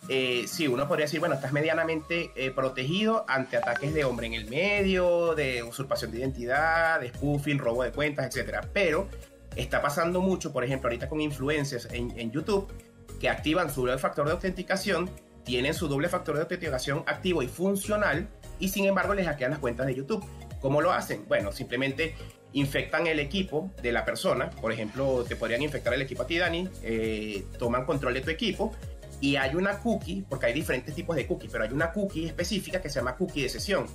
eh, 0.08 0.46
sí, 0.48 0.70
uno 0.70 0.88
podría 0.88 1.08
decir, 1.08 1.20
bueno, 1.20 1.36
estás 1.36 1.52
medianamente 1.52 2.32
eh, 2.36 2.52
protegido 2.52 3.26
ante 3.28 3.58
ataques 3.58 3.94
de 3.94 4.06
hombre 4.06 4.28
en 4.28 4.34
el 4.34 4.50
medio, 4.50 5.36
de 5.36 5.62
usurpación 5.62 6.12
de 6.12 6.20
identidad, 6.20 7.02
de 7.02 7.10
spoofing, 7.10 7.60
robo 7.60 7.84
de 7.84 7.92
cuentas, 7.92 8.28
etcétera. 8.28 8.62
Pero 8.72 9.10
está 9.58 9.82
pasando 9.82 10.22
mucho, 10.22 10.54
por 10.54 10.64
ejemplo, 10.64 10.88
ahorita 10.88 11.10
con 11.10 11.20
influencers 11.20 11.90
en, 11.92 12.18
en 12.18 12.32
YouTube 12.32 12.72
que 13.20 13.28
activan 13.28 13.70
su 13.70 13.82
doble 13.82 13.98
factor 13.98 14.26
de 14.26 14.32
autenticación 14.32 15.10
tienen 15.46 15.74
su 15.74 15.88
doble 15.88 16.10
factor 16.10 16.36
de 16.36 16.42
autenticación 16.42 17.04
activo 17.06 17.42
y 17.44 17.48
funcional 17.48 18.28
y 18.60 18.70
sin 18.70 18.86
embargo 18.86 19.14
les 19.14 19.28
hackean 19.28 19.52
las 19.52 19.60
cuentas 19.60 19.86
de 19.86 19.96
YouTube. 19.96 20.26
¿Cómo 20.60 20.82
lo 20.82 20.92
hacen? 20.92 21.26
Bueno, 21.28 21.52
simplemente 21.52 22.16
infectan 22.54 23.06
el 23.08 23.20
equipo 23.20 23.72
de 23.82 23.92
la 23.92 24.04
persona. 24.04 24.50
Por 24.50 24.72
ejemplo, 24.72 25.24
te 25.28 25.36
podrían 25.36 25.62
infectar 25.62 25.94
el 25.94 26.02
equipo 26.02 26.24
a 26.24 26.28
ti, 26.28 26.38
Dani. 26.38 26.68
Eh, 26.82 27.46
toman 27.60 27.86
control 27.86 28.16
de 28.16 28.22
tu 28.22 28.32
equipo 28.32 28.74
y 29.22 29.36
hay 29.36 29.56
una 29.56 29.80
cookie, 29.80 30.26
porque 30.28 30.48
hay 30.48 30.54
diferentes 30.54 30.96
tipos 30.96 31.16
de 31.16 31.28
cookies, 31.28 31.52
pero 31.52 31.64
hay 31.64 31.72
una 31.72 31.92
cookie 31.92 32.26
específica 32.26 32.82
que 32.82 32.90
se 32.90 33.00
llama 33.00 33.16
cookie 33.16 33.44
de 33.44 33.50
sesión. 33.50 33.86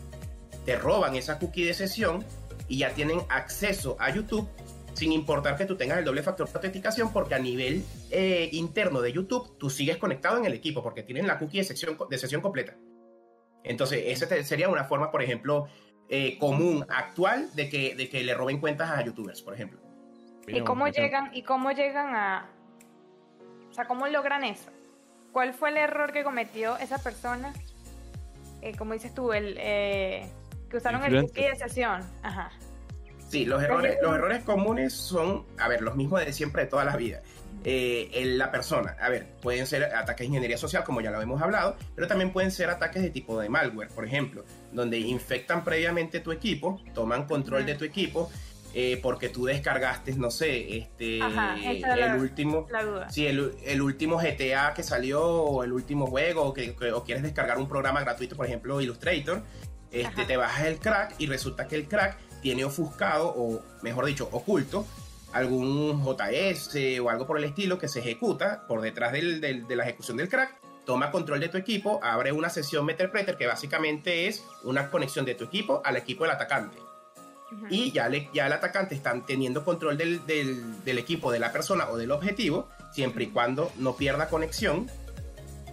Te 0.65 0.77
roban 0.77 1.17
esa 1.17 1.39
cookie 1.39 1.65
de 1.65 1.75
sesión 1.75 2.25
y 2.69 2.79
ya 2.79 2.91
tienen 2.91 3.21
acceso 3.29 3.97
a 3.99 4.11
YouTube 4.15 4.49
sin 5.01 5.13
importar 5.13 5.57
que 5.57 5.65
tú 5.65 5.79
tengas 5.79 5.97
el 5.97 6.05
doble 6.05 6.23
factor 6.23 6.47
de 6.47 6.53
autenticación, 6.57 7.11
porque 7.11 7.35
a 7.35 7.39
nivel 7.39 7.83
eh, 8.11 8.51
interno 8.53 9.01
de 9.01 9.11
YouTube 9.11 9.57
tú 9.57 9.71
sigues 9.71 9.97
conectado 9.97 10.37
en 10.37 10.45
el 10.45 10.53
equipo, 10.53 10.83
porque 10.83 11.03
tienen 11.03 11.27
la 11.27 11.39
cookie 11.39 11.57
de, 11.57 11.65
sesión, 11.65 11.97
de 12.11 12.19
sesión 12.19 12.43
completa. 12.43 12.77
Entonces, 13.65 14.03
esa 14.09 14.27
sería 14.45 14.69
una 14.69 14.85
forma, 14.85 15.11
por 15.11 15.23
ejemplo, 15.23 15.69
eh, 16.11 16.37
común, 16.39 16.85
actual, 16.91 17.49
de 17.55 17.71
que, 17.71 17.95
de 17.95 18.11
que 18.11 18.23
le 18.23 18.35
roben 18.35 18.61
cuentas 18.61 18.91
a 18.91 19.03
youtubers, 19.03 19.41
por 19.41 19.55
ejemplo. 19.55 19.81
¿Y 20.47 20.61
cómo 20.61 20.87
llegan, 20.89 21.31
y 21.33 21.45
cómo 21.45 21.73
llegan 21.73 22.15
a... 22.15 22.51
O 23.71 23.73
sea, 23.73 23.87
¿cómo 23.87 24.07
logran 24.07 24.45
eso? 24.45 24.71
¿Cuál 25.33 25.55
fue 25.55 25.71
el 25.71 25.79
error 25.79 26.13
que 26.13 26.25
cometió 26.25 26.77
esa 26.77 27.03
persona? 27.03 27.55
Eh, 28.61 28.77
como 28.77 28.93
dices 28.93 29.15
tú, 29.15 29.33
el 29.33 29.55
que 29.55 30.77
usaron 30.77 31.03
el 31.05 31.23
cookie 31.23 31.45
de 31.45 31.57
sesión. 31.57 32.03
Ajá. 32.23 32.51
Sí, 33.31 33.45
los 33.45 33.63
errores, 33.63 33.97
los 34.03 34.13
errores 34.13 34.43
comunes 34.43 34.93
son, 34.93 35.47
a 35.57 35.69
ver, 35.69 35.83
los 35.83 35.95
mismos 35.95 36.25
de 36.25 36.33
siempre 36.33 36.65
de 36.65 36.69
toda 36.69 36.85
la 36.85 36.97
vida. 36.97 37.23
Eh, 37.63 38.23
la 38.25 38.51
persona, 38.51 38.97
a 39.01 39.09
ver, 39.09 39.27
pueden 39.41 39.67
ser 39.67 39.85
ataques 39.85 40.21
de 40.21 40.25
ingeniería 40.27 40.57
social, 40.57 40.83
como 40.83 41.01
ya 41.01 41.13
lo 41.13 41.23
hemos 41.23 41.41
hablado, 41.41 41.77
pero 41.95 42.09
también 42.09 42.33
pueden 42.33 42.51
ser 42.51 42.71
ataques 42.71 43.03
de 43.03 43.11
tipo 43.11 43.39
de 43.39 43.49
malware, 43.49 43.89
por 43.89 44.05
ejemplo, 44.05 44.45
donde 44.73 44.99
infectan 44.99 45.63
previamente 45.63 46.21
tu 46.21 46.33
equipo, 46.33 46.83
toman 46.93 47.27
control 47.27 47.67
de 47.67 47.77
tu 47.77 47.85
equipo, 47.85 48.31
eh, 48.75 48.99
porque 49.03 49.29
tú 49.29 49.45
descargaste, 49.45 50.15
no 50.15 50.31
sé, 50.31 50.79
este, 50.79 51.19
el 51.19 52.15
último, 52.19 52.67
sí, 53.11 53.27
el, 53.27 53.53
el, 53.65 53.83
último 53.83 54.17
GTA 54.17 54.73
que 54.75 54.83
salió 54.83 55.23
o 55.23 55.63
el 55.63 55.73
último 55.73 56.07
juego 56.07 56.45
o 56.45 56.55
que, 56.55 56.75
o 56.93 57.05
quieres 57.05 57.23
descargar 57.23 57.59
un 57.59 57.69
programa 57.69 58.01
gratuito, 58.01 58.37
por 58.37 58.47
ejemplo, 58.47 58.81
Illustrator, 58.81 59.43
este, 59.91 60.25
te 60.25 60.37
bajas 60.37 60.67
el 60.67 60.79
crack 60.79 61.17
y 61.19 61.27
resulta 61.27 61.67
que 61.67 61.77
el 61.77 61.89
crack 61.89 62.17
tiene 62.41 62.65
ofuscado 62.65 63.29
o, 63.29 63.63
mejor 63.83 64.07
dicho, 64.07 64.29
oculto 64.33 64.87
algún 65.33 66.05
JS 66.05 67.01
o 67.01 67.11
algo 67.11 67.27
por 67.27 67.39
el 67.39 67.45
estilo 67.45 67.79
que 67.79 67.89
se 67.89 68.01
ejecuta 68.01 68.67
por 68.67 68.81
detrás 68.81 69.13
del, 69.13 69.41
de 69.41 69.77
la 69.77 69.85
ejecución 69.85 70.17
del 70.17 70.29
crack, 70.29 70.61
toma 70.85 71.11
control 71.11 71.41
de 71.41 71.49
tu 71.49 71.57
equipo, 71.57 72.01
abre 72.03 72.33
una 72.33 72.51
sesión 72.51 72.85
Meterpreter 72.85 73.37
que 73.37 73.47
básicamente 73.47 74.27
es 74.27 74.45
una 74.65 74.91
conexión 74.91 75.25
de 75.25 75.35
tu 75.35 75.45
equipo 75.45 75.83
al 75.85 75.97
equipo 75.97 76.25
del 76.25 76.33
atacante. 76.33 76.79
Y 77.69 77.91
ya, 77.91 78.09
le, 78.09 78.29
ya 78.33 78.47
el 78.47 78.53
atacante 78.53 78.95
está 78.95 79.13
teniendo 79.27 79.65
control 79.65 79.97
del, 79.97 80.25
del, 80.25 80.85
del, 80.85 80.99
equipo 80.99 81.33
de 81.33 81.41
la 81.41 81.51
persona 81.51 81.89
o 81.91 81.97
del 81.97 82.13
objetivo, 82.13 82.69
siempre 82.93 83.25
y 83.25 83.27
cuando 83.29 83.73
no 83.77 83.97
pierda 83.97 84.29
conexión 84.29 84.89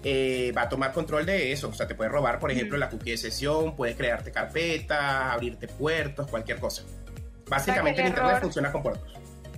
eh, 0.10 0.54
va 0.54 0.62
a 0.62 0.70
tomar 0.70 0.93
control 0.93 1.26
de 1.26 1.52
eso. 1.52 1.67
O 1.67 1.74
sea, 1.74 1.86
te 1.86 1.93
puede 1.93 2.10
robar, 2.10 2.39
por 2.39 2.50
ejemplo, 2.50 2.78
la 2.78 2.89
cookie 2.89 3.12
de 3.12 3.17
sesión, 3.17 3.76
puedes 3.76 3.98
crearte 3.98 4.32
carpetas, 4.32 5.34
abrirte 5.34 5.67
puertos, 5.67 6.30
cualquier 6.30 6.60
cosa. 6.62 6.84
Básicamente 7.50 8.02
el, 8.02 8.08
Internet 8.08 8.39
funciona 8.39 8.72
con 8.72 8.84
puertos. 8.84 9.13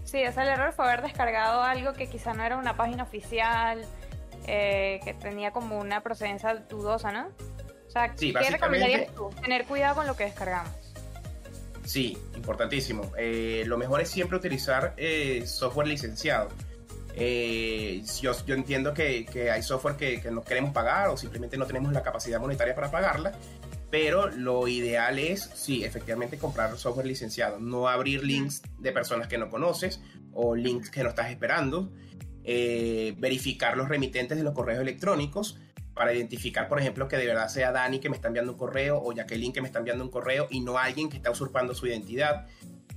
Sí, 0.06 0.26
o 0.26 0.32
sea, 0.32 0.42
el 0.42 0.50
error 0.50 0.74
fue 0.74 0.86
haber 0.86 1.04
descargado 1.04 1.62
algo 1.62 1.94
que 1.94 2.08
quizá 2.08 2.34
no 2.34 2.44
era 2.44 2.58
una 2.58 2.76
página 2.76 3.04
oficial, 3.04 3.86
eh, 4.48 5.00
que 5.04 5.14
tenía 5.14 5.52
como 5.52 5.78
una 5.78 6.02
procedencia 6.02 6.56
dudosa, 6.56 7.12
¿no? 7.12 7.28
O 7.88 7.92
sea, 7.92 8.16
¿qué 8.16 8.34
recomendarías 8.50 9.14
tú? 9.14 9.30
Tener 9.42 9.66
cuidado 9.66 9.98
con 9.98 10.08
lo 10.08 10.16
que 10.16 10.24
descargamos. 10.24 10.72
Sí, 11.86 12.18
importantísimo. 12.36 13.12
Eh, 13.18 13.66
lo 13.68 13.78
mejor 13.78 14.02
es 14.02 14.10
siempre 14.10 14.38
utilizar 14.38 14.96
software 15.46 15.88
licenciado 15.88 16.50
eh, 17.16 18.04
yo, 18.22 18.34
entiendo 18.48 18.94
que, 18.94 19.50
hay 19.52 19.64
software 19.64 19.96
que, 19.96 20.22
que, 20.22 20.32
no 20.32 20.44
queremos 20.44 20.72
pagar 20.72 21.10
o 21.10 21.18
simplemente 21.18 21.58
no 21.58 21.66
tenemos 21.66 21.92
la 21.94 22.04
capacidad 22.04 22.40
monetaria 22.40 22.76
para 22.76 22.92
pagarla, 22.92 23.34
pero 23.90 24.30
lo 24.30 24.68
ideal 24.68 25.18
es, 25.18 25.50
sí, 25.56 25.84
efectivamente 25.84 26.38
comprar 26.38 26.78
software 26.78 27.08
licenciado, 27.08 27.60
no 27.60 27.88
abrir 27.88 28.24
links 28.24 28.62
de 28.78 28.92
personas 28.92 29.28
que 29.28 29.38
no 29.38 29.50
conoces 29.50 30.02
o 30.34 30.56
links 30.56 30.90
que 30.92 31.04
no 31.04 31.10
estás 31.10 31.32
esperando, 31.32 31.92
eh, 32.44 33.16
verificar 33.18 33.76
los 33.76 33.90
remitentes 33.90 34.38
de 34.38 34.44
los 34.44 34.54
correos 34.54 34.82
electrónicos 34.82 35.60
para 35.94 36.14
identificar, 36.14 36.70
por 36.70 36.80
ejemplo, 36.80 37.08
que 37.08 37.18
de 37.18 37.26
verdad 37.26 37.50
sea 37.50 37.72
Dani 37.72 38.00
que 38.00 38.10
me 38.10 38.16
está 38.16 38.30
enviando 38.30 38.54
un 38.54 38.58
correo 38.58 39.02
o 39.04 39.12
Jacqueline 39.12 39.52
que 39.52 39.62
me 39.62 39.68
está 39.68 39.80
enviando 39.80 40.04
un 40.04 40.10
correo 40.10 40.48
y 40.50 40.62
no 40.62 40.78
alguien 40.78 41.10
que 41.10 41.18
está 41.18 41.30
usurpando 41.32 41.76
su 41.76 41.88
identidad. 41.88 42.48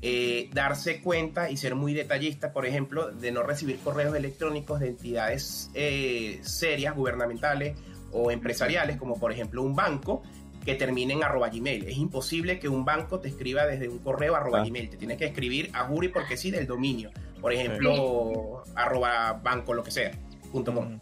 Eh, 0.05 0.51
darse 0.53 1.01
cuenta 1.01 1.49
y 1.49 1.57
ser 1.57 1.77
muy 1.77 1.95
detallista, 1.95 2.53
por 2.53 2.67
ejemplo, 2.67 3.13
de 3.13 3.31
no 3.31 3.45
recibir 3.45 3.79
correos 3.79 4.17
electrónicos 4.17 4.81
de 4.81 4.89
entidades 4.89 5.71
eh, 5.75 6.41
serias, 6.43 6.97
gubernamentales 6.97 7.79
o 8.11 8.33
empresariales, 8.33 8.97
como 8.97 9.21
por 9.21 9.31
ejemplo 9.31 9.63
un 9.63 9.77
banco, 9.77 10.23
que 10.65 10.75
termine 10.75 11.15
en 11.15 11.23
arroba 11.23 11.51
gmail. 11.51 11.89
Es 11.89 11.97
imposible 11.99 12.59
que 12.59 12.69
un 12.69 12.85
banco 12.85 13.21
te 13.21 13.29
escriba 13.29 13.65
desde 13.65 13.89
un 13.89 14.01
correo 14.01 14.35
arroba 14.35 14.65
gmail. 14.65 14.91
Te 14.91 14.97
tiene 14.97 15.17
que 15.17 15.27
escribir 15.27 15.71
a 15.73 15.85
Juri 15.85 16.09
porque 16.09 16.37
sí 16.37 16.51
del 16.51 16.67
dominio. 16.67 17.13
Por 17.41 17.53
ejemplo, 17.53 18.65
arroba 18.75 19.35
banco, 19.35 19.73
lo 19.73 19.85
que 19.85 19.93
sea. 19.93 20.11
Punto 20.51 20.75
com. 20.75 20.99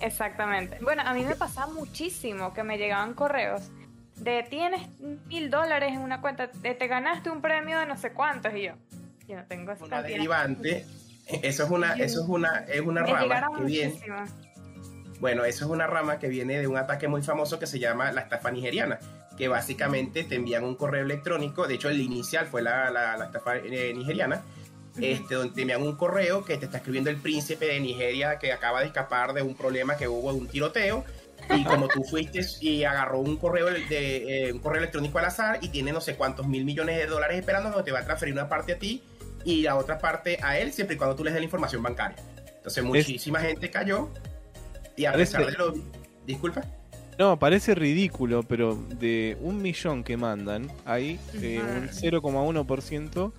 Exactamente. 0.00 0.78
Bueno, 0.80 1.02
a 1.04 1.12
mí 1.12 1.24
me 1.24 1.36
pasa 1.36 1.66
muchísimo 1.66 2.54
que 2.54 2.62
me 2.62 2.78
llegaban 2.78 3.12
correos 3.12 3.70
de 4.20 4.46
tienes 4.48 4.82
mil 5.26 5.50
dólares 5.50 5.92
en 5.92 6.00
una 6.00 6.20
cuenta, 6.20 6.48
de, 6.48 6.74
te 6.74 6.86
ganaste 6.86 7.30
un 7.30 7.40
premio 7.40 7.78
de 7.78 7.86
no 7.86 7.96
sé 7.96 8.12
cuántos 8.12 8.54
y 8.54 8.62
yo, 8.62 8.72
yo 9.26 9.36
no 9.36 9.44
tengo 9.46 9.72
esa 9.72 9.84
Una 9.84 10.02
derivante, 10.02 10.84
eso 11.42 11.64
es 11.64 11.70
una, 11.70 11.94
eso 11.94 12.22
es 12.22 12.28
una, 12.28 12.58
es 12.68 12.80
una 12.80 13.02
rama 13.02 13.48
que 13.56 13.64
viene. 13.64 14.00
Bueno, 15.20 15.44
eso 15.44 15.66
es 15.66 15.70
una 15.70 15.86
rama 15.86 16.18
que 16.18 16.28
viene 16.28 16.58
de 16.58 16.66
un 16.66 16.78
ataque 16.78 17.06
muy 17.06 17.22
famoso 17.22 17.58
que 17.58 17.66
se 17.66 17.78
llama 17.78 18.10
la 18.12 18.22
estafa 18.22 18.50
nigeriana, 18.50 18.98
que 19.36 19.48
básicamente 19.48 20.24
te 20.24 20.36
envían 20.36 20.64
un 20.64 20.76
correo 20.76 21.04
electrónico, 21.04 21.66
de 21.66 21.74
hecho 21.74 21.90
el 21.90 22.00
inicial 22.00 22.46
fue 22.46 22.62
la, 22.62 22.90
la, 22.90 23.24
estafa 23.24 23.56
eh, 23.56 23.92
nigeriana, 23.94 24.42
este, 24.98 25.34
donde 25.34 25.54
te 25.54 25.62
envían 25.62 25.82
un 25.82 25.96
correo 25.96 26.44
que 26.44 26.56
te 26.56 26.64
está 26.64 26.78
escribiendo 26.78 27.10
el 27.10 27.16
príncipe 27.16 27.66
de 27.66 27.80
Nigeria 27.80 28.38
que 28.38 28.52
acaba 28.52 28.80
de 28.80 28.86
escapar 28.86 29.34
de 29.34 29.42
un 29.42 29.54
problema 29.54 29.96
que 29.96 30.08
hubo 30.08 30.32
de 30.32 30.38
un 30.38 30.48
tiroteo 30.48 31.04
y 31.56 31.64
como 31.64 31.88
tú 31.88 32.04
fuiste 32.04 32.40
y 32.60 32.84
agarró 32.84 33.20
un 33.20 33.36
correo 33.36 33.66
de 33.66 34.46
eh, 34.46 34.52
un 34.52 34.58
correo 34.60 34.78
electrónico 34.78 35.18
al 35.18 35.24
azar 35.26 35.58
y 35.60 35.68
tiene 35.68 35.92
no 35.92 36.00
sé 36.00 36.16
cuántos 36.16 36.46
mil 36.46 36.64
millones 36.64 36.96
de 36.96 37.06
dólares 37.06 37.38
esperando 37.38 37.70
donde 37.70 37.84
te 37.84 37.92
va 37.92 38.00
a 38.00 38.04
transferir 38.04 38.34
una 38.34 38.48
parte 38.48 38.72
a 38.72 38.78
ti 38.78 39.02
y 39.44 39.62
la 39.62 39.76
otra 39.76 39.98
parte 39.98 40.38
a 40.42 40.58
él 40.58 40.72
siempre 40.72 40.96
y 40.96 40.98
cuando 40.98 41.16
tú 41.16 41.24
les 41.24 41.32
des 41.32 41.40
la 41.40 41.44
información 41.44 41.82
bancaria. 41.82 42.16
Entonces 42.56 42.84
muchísima 42.84 43.40
gente 43.40 43.70
cayó 43.70 44.10
y 44.96 45.06
a 45.06 45.12
pesar 45.12 45.46
de 45.46 45.52
lo 45.52 45.74
disculpa. 46.26 46.62
No, 47.18 47.38
parece 47.38 47.74
ridículo, 47.74 48.42
pero 48.42 48.74
de 48.74 49.36
un 49.40 49.60
millón 49.60 50.04
que 50.04 50.16
mandan, 50.16 50.70
hay 50.86 51.18
eh, 51.34 51.60
un 51.60 51.88
0,1% 51.88 53.32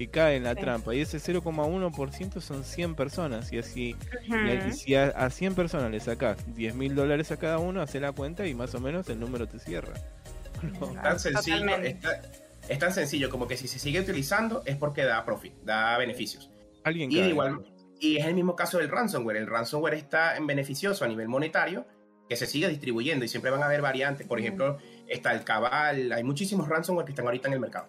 que 0.00 0.08
cae 0.08 0.36
en 0.36 0.44
la 0.44 0.54
trampa. 0.54 0.94
Y 0.94 1.00
ese 1.02 1.18
0,1% 1.18 2.40
son 2.40 2.64
100 2.64 2.94
personas. 2.94 3.52
Y 3.52 3.58
así, 3.58 3.96
y, 4.24 4.72
si 4.72 4.94
a, 4.94 5.28
100 5.28 5.54
personas 5.54 5.90
le 5.90 6.00
sacas 6.00 6.38
10 6.54 6.74
mil 6.74 6.94
dólares 6.94 7.30
a 7.32 7.36
cada 7.36 7.58
uno, 7.58 7.82
hace 7.82 8.00
la 8.00 8.12
cuenta 8.12 8.46
y 8.46 8.54
más 8.54 8.74
o 8.74 8.80
menos 8.80 9.06
el 9.10 9.20
número 9.20 9.46
te 9.46 9.58
cierra. 9.58 9.92
Tan 11.02 11.20
sencillo, 11.20 11.66
es 12.68 12.78
tan 12.78 12.94
sencillo 12.94 13.28
como 13.28 13.46
que 13.46 13.58
si 13.58 13.68
se 13.68 13.78
sigue 13.78 14.00
utilizando 14.00 14.62
es 14.64 14.76
porque 14.76 15.04
da 15.04 15.22
profit, 15.24 15.52
da 15.64 15.98
beneficios. 15.98 16.50
Alguien 16.84 17.12
y, 17.12 17.18
igual, 17.18 17.62
y 17.98 18.16
es 18.16 18.26
el 18.26 18.34
mismo 18.34 18.56
caso 18.56 18.78
del 18.78 18.88
ransomware. 18.88 19.36
El 19.36 19.48
ransomware 19.48 19.94
está 19.94 20.36
en 20.36 20.46
beneficioso 20.46 21.04
a 21.04 21.08
nivel 21.08 21.28
monetario 21.28 21.86
que 22.26 22.36
se 22.36 22.46
sigue 22.46 22.68
distribuyendo 22.68 23.26
y 23.26 23.28
siempre 23.28 23.50
van 23.50 23.62
a 23.62 23.66
haber 23.66 23.82
variantes. 23.82 24.26
Por 24.26 24.38
ejemplo, 24.38 24.78
está 25.08 25.32
el 25.32 25.44
Cabal, 25.44 26.12
hay 26.12 26.24
muchísimos 26.24 26.68
ransomware 26.68 27.04
que 27.04 27.12
están 27.12 27.26
ahorita 27.26 27.48
en 27.48 27.54
el 27.54 27.60
mercado. 27.60 27.88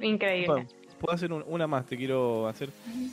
Increíble. 0.00 0.66
puedo 1.00 1.14
hacer 1.14 1.32
una 1.32 1.66
más, 1.66 1.86
te 1.86 1.96
quiero 1.96 2.46
hacer. 2.48 2.70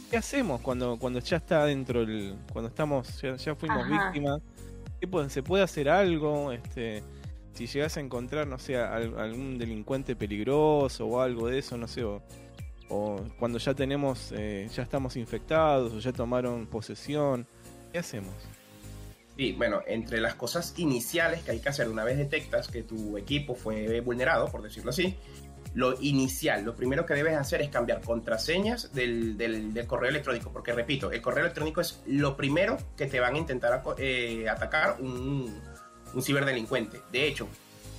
¿Qué 0.09 0.17
hacemos 0.17 0.61
cuando, 0.61 0.97
cuando 0.97 1.19
ya 1.19 1.37
está 1.37 1.65
dentro, 1.65 2.01
el, 2.01 2.35
cuando 2.51 2.69
estamos, 2.69 3.21
ya, 3.21 3.55
fuimos 3.55 3.87
víctimas? 3.87 4.41
¿Qué 4.99 5.29
¿Se 5.29 5.43
puede 5.43 5.63
hacer 5.63 5.89
algo? 5.89 6.51
Este, 6.51 7.03
si 7.53 7.67
llegas 7.67 7.97
a 7.97 7.99
encontrar, 7.99 8.47
no 8.47 8.59
sé, 8.59 8.77
algún 8.77 9.57
delincuente 9.57 10.15
peligroso 10.15 11.05
o 11.05 11.21
algo 11.21 11.47
de 11.47 11.59
eso, 11.59 11.77
no 11.77 11.87
sé, 11.87 12.03
o, 12.03 12.21
cuando 13.37 13.59
ya 13.59 13.73
tenemos, 13.73 14.33
eh, 14.35 14.67
ya 14.73 14.81
estamos 14.81 15.15
infectados 15.15 15.93
o 15.93 15.99
ya 15.99 16.11
tomaron 16.11 16.65
posesión, 16.67 17.45
¿qué 17.91 17.99
hacemos? 17.99 18.33
Sí, 19.37 19.53
bueno, 19.53 19.81
entre 19.87 20.19
las 20.19 20.35
cosas 20.35 20.73
iniciales 20.77 21.43
que 21.43 21.51
hay 21.51 21.59
que 21.59 21.69
hacer 21.69 21.87
una 21.87 22.03
vez 22.03 22.17
detectas 22.17 22.67
que 22.67 22.81
tu 22.81 23.17
equipo 23.17 23.55
fue 23.55 23.99
vulnerado, 24.01 24.47
por 24.49 24.61
decirlo 24.61 24.89
así, 24.89 25.15
lo 25.75 25.95
inicial, 26.01 26.63
lo 26.63 26.75
primero 26.75 27.05
que 27.05 27.13
debes 27.13 27.35
hacer 27.37 27.61
es 27.61 27.69
cambiar 27.69 28.01
contraseñas 28.01 28.91
del, 28.93 29.85
correo 29.87 30.09
electrónico, 30.09 30.51
porque 30.51 30.73
repito, 30.73 31.11
el 31.11 31.21
correo 31.21 31.43
electrónico 31.43 31.81
es 31.81 32.01
lo 32.07 32.35
primero 32.35 32.77
que 32.97 33.05
te 33.05 33.19
van 33.19 33.35
a 33.35 33.37
intentar 33.37 33.83
eh, 33.97 34.47
atacar 34.49 34.97
un, 34.99 35.61
ciberdelincuente. 36.21 37.01
De 37.11 37.27
hecho, 37.27 37.47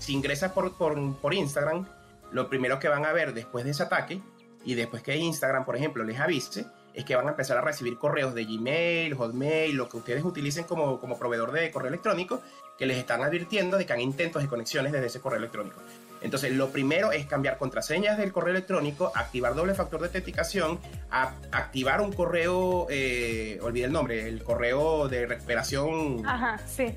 si 0.00 0.12
ingresas 0.12 0.52
por, 0.52 0.76
por, 0.76 1.35
Instagram, 1.35 1.87
lo 2.33 2.48
primero 2.48 2.78
que 2.78 2.88
van 2.88 3.04
a 3.04 3.12
ver 3.12 3.35
después 3.35 3.64
de 3.64 3.70
ese 3.70 3.85
ataque 3.85 4.20
y 4.64 4.74
después 4.74 5.02
que 5.02 5.16
Instagram, 5.16 5.64
por 5.64 5.76
ejemplo, 5.76 6.02
les 6.02 6.18
avise, 6.18 6.66
es 6.92 7.04
que 7.04 7.14
van 7.14 7.28
a 7.28 7.30
empezar 7.30 7.56
a 7.56 7.61
recibir 7.61 7.98
correos 7.98 8.35
de 8.35 8.44
Gmail, 8.44 9.14
Hotmail, 9.14 9.76
lo 9.76 9.88
que 9.88 9.98
ustedes 9.98 10.24
utilicen 10.24 10.64
como, 10.64 10.98
como 10.98 11.18
proveedor 11.18 11.52
de 11.52 11.70
correo 11.70 11.88
electrónico, 11.88 12.42
que 12.76 12.87
les 12.87 12.98
están 12.98 13.22
advirtiendo 13.22 13.78
de 13.78 13.87
que 13.87 13.92
han 13.92 14.00
intentos 14.00 14.42
de 14.42 14.48
conexiones 14.48 14.90
desde 14.90 15.06
ese 15.06 15.20
correo 15.20 15.38
electrónico. 15.38 15.80
Entonces, 16.22 16.52
lo 16.52 16.70
primero 16.70 17.12
es 17.12 17.26
cambiar 17.26 17.56
contraseñas 17.59 18.18
del 18.18 18.33
correo 18.33 18.52
electrónico, 18.52 19.11
activar 19.14 19.54
doble 19.54 19.74
factor 19.74 20.00
de 20.00 20.06
autenticación, 20.06 20.78
activar 21.11 22.00
un 22.00 22.12
correo, 22.12 22.87
eh, 22.90 23.59
olvide 23.62 23.87
el 23.87 23.92
nombre, 23.92 24.28
el 24.28 24.42
correo 24.42 25.09
de 25.09 25.26
recuperación. 25.26 26.26
Ajá, 26.26 26.59
sí 26.66 26.94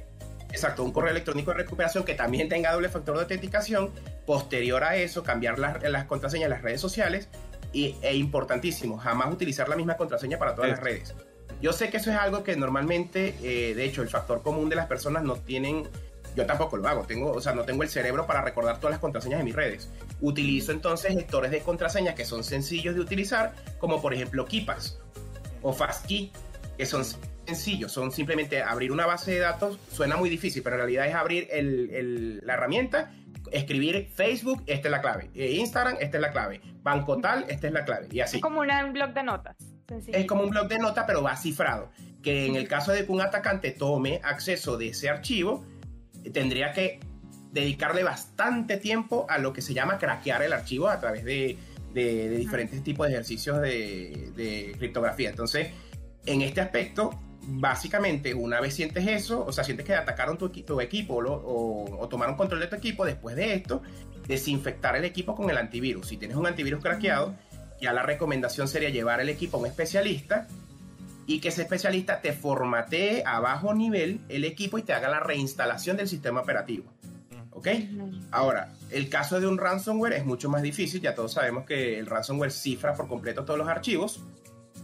Exacto, 0.54 0.84
un 0.84 0.92
correo 0.92 1.10
electrónico 1.10 1.50
de 1.50 1.58
recuperación 1.58 2.04
que 2.04 2.14
también 2.14 2.48
tenga 2.48 2.72
doble 2.72 2.88
factor 2.88 3.16
de 3.16 3.24
autenticación. 3.24 3.90
Posterior 4.28 4.84
a 4.84 4.96
eso, 4.96 5.24
cambiar 5.24 5.58
las, 5.58 5.82
las 5.82 6.06
contraseñas 6.06 6.46
en 6.46 6.52
las 6.52 6.62
redes 6.62 6.80
sociales. 6.80 7.28
Y, 7.74 7.96
e 8.04 8.16
importantísimo, 8.16 9.00
jamás 9.00 9.34
utilizar 9.34 9.68
la 9.68 9.76
misma 9.76 9.98
contraseña 9.98 10.38
para 10.38 10.54
todas 10.54 10.70
las 10.70 10.80
redes. 10.80 11.16
Yo 11.60 11.74
sé 11.74 11.90
que 11.90 11.98
eso 11.98 12.12
es 12.12 12.18
algo 12.18 12.44
que 12.44 12.56
normalmente, 12.56 13.36
eh, 13.42 13.74
de 13.74 13.84
hecho, 13.84 14.04
el 14.04 14.10
factor 14.10 14.44
común 14.44 14.70
de 14.70 14.76
las 14.76 14.86
personas 14.86 15.24
no 15.24 15.38
tienen 15.38 15.88
yo 16.36 16.46
tampoco 16.46 16.78
lo 16.78 16.88
hago, 16.88 17.04
tengo, 17.04 17.32
o 17.32 17.42
sea, 17.42 17.54
no 17.54 17.64
tengo 17.64 17.84
el 17.84 17.90
cerebro 17.90 18.26
para 18.26 18.42
recordar 18.42 18.78
todas 18.78 18.92
las 18.92 19.00
contraseñas 19.00 19.40
de 19.40 19.46
mis 19.46 19.56
redes. 19.56 19.90
Utilizo 20.22 20.72
entonces 20.72 21.14
gestores 21.14 21.52
de 21.52 21.60
contraseñas 21.62 22.16
que 22.16 22.26
son 22.26 22.44
sencillos 22.44 22.96
de 22.96 23.02
utilizar, 23.02 23.54
como 23.80 24.02
por 24.02 24.14
ejemplo 24.14 24.46
KeePass 24.46 25.00
o 25.62 25.74
FastKey, 25.74 26.32
que 26.78 26.86
son 26.86 27.04
sencillo, 27.46 27.90
son 27.90 28.12
simplemente 28.12 28.62
abrir 28.62 28.92
una 28.92 29.06
base 29.06 29.32
de 29.32 29.40
datos, 29.40 29.80
suena 29.92 30.18
muy 30.18 30.30
difícil, 30.30 30.64
pero 30.64 30.76
en 30.76 30.82
realidad 30.82 31.08
es 31.08 31.16
abrir 31.16 31.48
la 32.44 32.54
herramienta, 32.54 33.12
escribir 33.52 34.10
Facebook, 34.14 34.64
esta 34.66 34.88
es 34.88 34.92
la 34.92 35.02
clave, 35.02 35.30
eh, 35.36 35.52
Instagram, 35.52 35.98
esta 36.00 36.18
es 36.18 36.22
la 36.22 36.32
clave, 36.32 36.62
Banco 36.82 37.20
tal, 37.20 37.46
esta 37.50 37.68
es 37.68 37.74
la 37.74 37.86
clave, 37.86 38.08
y 38.12 38.20
así. 38.22 38.38
Es 38.38 38.42
como 38.42 38.62
un 38.62 38.94
blog 38.94 39.14
de 39.14 39.24
notas. 39.24 39.58
Es 40.08 40.26
como 40.26 40.44
un 40.44 40.50
blog 40.50 40.68
de 40.68 40.80
notas, 40.80 41.04
pero 41.06 41.22
va 41.22 41.36
cifrado, 41.36 41.92
que 42.22 42.46
en 42.48 42.56
el 42.56 42.68
caso 42.68 42.92
de 42.92 43.06
que 43.06 43.12
un 43.12 43.22
atacante 43.22 43.72
tome 43.72 44.22
acceso 44.24 44.78
de 44.78 44.90
ese 44.90 45.10
archivo, 45.10 45.66
tendría 46.32 46.72
que 46.72 47.00
dedicarle 47.52 48.04
bastante 48.04 48.78
tiempo 48.78 49.26
a 49.30 49.38
lo 49.38 49.54
que 49.54 49.62
se 49.62 49.74
llama 49.74 49.98
craquear 49.98 50.42
el 50.44 50.54
archivo 50.54 50.88
a 50.88 51.00
través 51.00 51.24
de, 51.24 51.58
diferentes 51.94 52.84
tipos 52.84 53.08
de 53.08 53.14
ejercicios 53.14 53.62
de, 53.62 54.32
de 54.36 54.76
criptografía. 54.78 55.30
Entonces, 55.30 55.70
en 56.26 56.42
este 56.42 56.62
aspecto, 56.62 57.20
básicamente, 57.46 58.34
una 58.34 58.62
vez 58.62 58.74
sientes 58.74 59.06
eso, 59.08 59.46
o 59.46 59.52
sea, 59.52 59.64
sientes 59.64 59.86
que 59.86 59.94
atacaron 59.94 60.38
tu, 60.38 60.80
equipo 60.80 61.16
o, 61.18 62.08
tomaron 62.10 62.36
control 62.36 62.62
de 62.62 62.68
tu 62.68 62.76
equipo, 62.76 63.06
después 63.06 63.36
de 63.36 63.54
esto, 63.54 63.82
desinfectar 64.28 64.96
el 64.96 65.06
equipo 65.06 65.36
con 65.36 65.50
el 65.50 65.58
antivirus. 65.58 66.08
Si 66.08 66.18
tienes 66.18 66.38
un 66.38 66.48
antivirus 66.48 66.82
craqueado, 66.82 67.36
ya 67.82 67.92
la 67.92 68.04
recomendación 68.04 68.68
sería 68.68 68.90
llevar 68.90 69.20
el 69.20 69.30
equipo 69.30 69.58
a 69.58 69.60
un 69.62 69.66
especialista 69.66 70.48
y 71.26 71.40
que 71.40 71.50
ese 71.50 71.64
especialista 71.64 72.22
te 72.22 72.34
formatee 72.34 73.24
a 73.26 73.40
bajo 73.40 73.74
nivel 73.74 74.22
el 74.30 74.46
equipo 74.46 74.78
y 74.78 74.84
te 74.84 74.94
haga 74.94 75.10
la 75.10 75.20
reinstalación 75.20 75.98
del 75.98 76.08
sistema 76.08 76.42
operativo. 76.42 76.92
¿Ok? 77.52 77.68
Ahora, 78.32 78.74
el 78.90 79.10
caso 79.10 79.40
de 79.40 79.48
un 79.48 79.58
ransomware 79.58 80.14
es 80.14 80.26
mucho 80.26 80.50
más 80.50 80.62
difícil, 80.64 81.02
ya 81.02 81.14
todos 81.14 81.34
sabemos 81.34 81.66
que 81.66 82.00
el 82.00 82.08
ransomware 82.08 82.52
cifra 82.52 82.94
por 82.94 83.08
completo 83.08 83.46
todos 83.46 83.60
los 83.60 83.68
archivos 83.68 84.22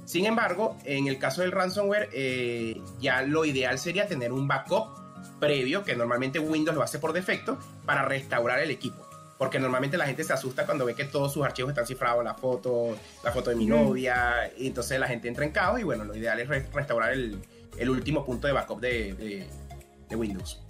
sin 0.10 0.25
embargo, 0.25 0.75
en 0.86 1.08
el 1.08 1.19
caso 1.19 1.41
del 1.41 1.52
ransomware, 1.52 2.10
eh, 2.13 2.82
ya 2.99 3.21
lo 3.21 3.45
ideal 3.45 3.78
sería 3.78 4.08
tener 4.08 4.32
un 4.32 4.47
backup 4.47 4.97
previo, 5.39 5.84
que 5.84 5.95
normalmente 5.95 6.39
Windows 6.39 6.75
lo 6.75 6.82
hace 6.82 6.97
por 6.97 7.13
defecto, 7.13 7.60
para 7.86 8.04
restaurar 8.06 8.60
el 8.60 8.71
equipo. 8.71 9.09
Porque 9.39 9.58
normalmente 9.58 9.97
la 9.97 10.06
gente 10.06 10.25
se 10.25 10.34
asusta 10.34 10.65
cuando 10.65 10.84
ve 10.84 10.95
que 10.95 11.06
todos 11.06 11.32
sus 11.32 11.45
archivos 11.45 11.69
están 11.69 11.88
cifrados, 11.88 12.25
la 12.25 12.34
foto, 12.34 12.97
la 13.23 13.32
foto 13.32 13.49
de 13.49 13.56
mi 13.56 13.65
novia, 13.65 14.52
y 14.58 14.67
entonces 14.67 14.99
la 14.99 15.08
gente 15.08 15.30
entra 15.30 15.45
en 15.45 15.52
caos 15.52 15.80
y 15.80 15.84
bueno, 15.84 16.04
lo 16.04 16.13
ideal 16.13 16.38
es 16.41 16.49
restaurar 16.73 17.13
el, 17.13 17.39
último 17.89 18.25
punto 18.25 18.47
de 18.47 18.54
backup 18.54 18.82
de, 18.82 19.47
Windows. 20.12 20.62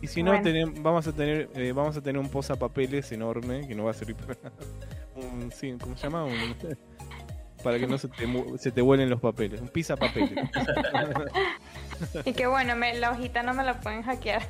Y 0.00 0.06
si 0.06 0.22
no, 0.22 0.40
vamos 0.80 1.08
a 1.08 1.12
tener 1.12 1.50
eh, 1.54 1.72
vamos 1.72 1.96
a 1.96 2.00
tener 2.00 2.20
un 2.20 2.30
posapapeles 2.30 3.10
enorme 3.10 3.66
que 3.66 3.74
no 3.74 3.82
va 3.82 3.90
a 3.90 3.94
servir 3.94 4.14
para 4.14 4.38
un, 5.16 5.50
sí, 5.50 5.76
¿cómo 5.80 5.96
se 5.96 6.04
llama? 6.04 6.26
Un, 6.26 6.54
para 7.62 7.78
que 7.78 7.86
no 7.86 7.98
se 7.98 8.08
te, 8.08 8.26
se 8.58 8.70
te 8.70 8.80
vuelen 8.80 9.10
los 9.10 9.20
papeles. 9.20 9.60
Un 9.60 9.68
pisa 9.68 9.96
papeles. 9.96 10.32
y 12.24 12.32
que 12.32 12.46
bueno, 12.46 12.74
la 12.76 13.10
hojita 13.10 13.42
no 13.42 13.54
me 13.54 13.64
la 13.64 13.80
pueden 13.80 14.02
hackear. 14.02 14.42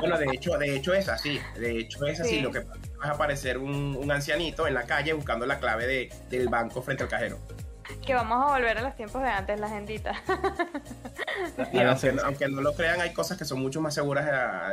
bueno, 0.00 0.18
de 0.18 0.26
hecho, 0.32 0.56
de 0.58 0.76
hecho 0.76 0.94
es 0.94 1.08
así. 1.08 1.40
De 1.58 1.78
hecho 1.78 2.04
es 2.06 2.20
así. 2.20 2.40
Lo 2.40 2.50
que 2.50 2.60
va 2.60 2.76
a 3.02 3.10
aparecer 3.10 3.58
un, 3.58 4.10
ancianito 4.10 4.66
en 4.66 4.74
la 4.74 4.84
calle 4.84 5.12
buscando 5.12 5.46
la 5.46 5.58
clave 5.58 5.86
de, 5.86 6.12
del 6.30 6.48
banco 6.48 6.82
frente 6.82 7.02
al 7.02 7.08
cajero. 7.08 7.38
Que 8.06 8.14
vamos 8.14 8.42
a 8.42 8.54
volver 8.54 8.78
a 8.78 8.82
los 8.82 8.96
tiempos 8.96 9.22
de 9.22 9.28
antes, 9.28 9.60
la 9.60 9.68
gentita. 9.68 10.14
aunque, 12.24 12.48
no 12.48 12.62
lo 12.62 12.74
crean, 12.74 13.00
hay 13.00 13.12
cosas 13.12 13.36
que 13.36 13.44
son 13.44 13.60
mucho 13.60 13.80
más 13.80 13.94
seguras 13.94 14.26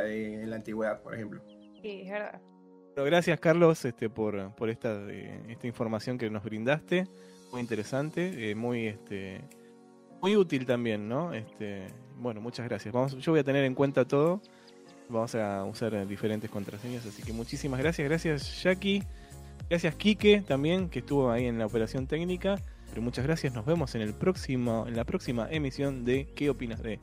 en 0.06 0.48
la 0.48 0.56
antigüedad, 0.56 1.00
por 1.02 1.14
ejemplo. 1.14 1.42
Sí, 1.82 2.02
es 2.04 2.10
verdad 2.10 2.40
gracias 2.96 3.40
Carlos 3.40 3.84
este, 3.84 4.10
por, 4.10 4.52
esta, 4.68 4.92
eh, 5.10 5.40
esta 5.48 5.66
información 5.66 6.18
que 6.18 6.30
nos 6.30 6.44
brindaste, 6.44 7.06
muy 7.50 7.60
interesante, 7.60 8.50
eh, 8.50 8.54
muy 8.54 8.86
este, 8.86 9.40
muy 10.20 10.36
útil 10.36 10.66
también, 10.66 11.08
¿no? 11.08 11.32
Este, 11.32 11.88
bueno, 12.18 12.40
muchas 12.40 12.68
gracias. 12.68 12.94
Vamos, 12.94 13.16
yo 13.18 13.32
voy 13.32 13.40
a 13.40 13.44
tener 13.44 13.64
en 13.64 13.74
cuenta 13.74 14.04
todo. 14.04 14.40
Vamos 15.08 15.34
a 15.34 15.64
usar 15.64 16.06
diferentes 16.06 16.50
contraseñas, 16.50 17.04
así 17.04 17.22
que 17.22 17.32
muchísimas 17.32 17.80
gracias, 17.80 18.08
gracias 18.08 18.62
Jackie, 18.62 19.02
gracias 19.68 19.94
Quique 19.96 20.42
también 20.46 20.88
que 20.88 21.00
estuvo 21.00 21.30
ahí 21.30 21.46
en 21.46 21.58
la 21.58 21.66
operación 21.66 22.06
técnica. 22.06 22.56
Pero 22.90 23.02
muchas 23.02 23.24
gracias, 23.24 23.54
nos 23.54 23.64
vemos 23.64 23.94
en 23.94 24.02
el 24.02 24.12
próximo, 24.12 24.84
en 24.86 24.96
la 24.96 25.04
próxima 25.04 25.48
emisión 25.50 26.04
de 26.04 26.28
¿Qué 26.34 26.50
opinas 26.50 26.82
de? 26.82 27.00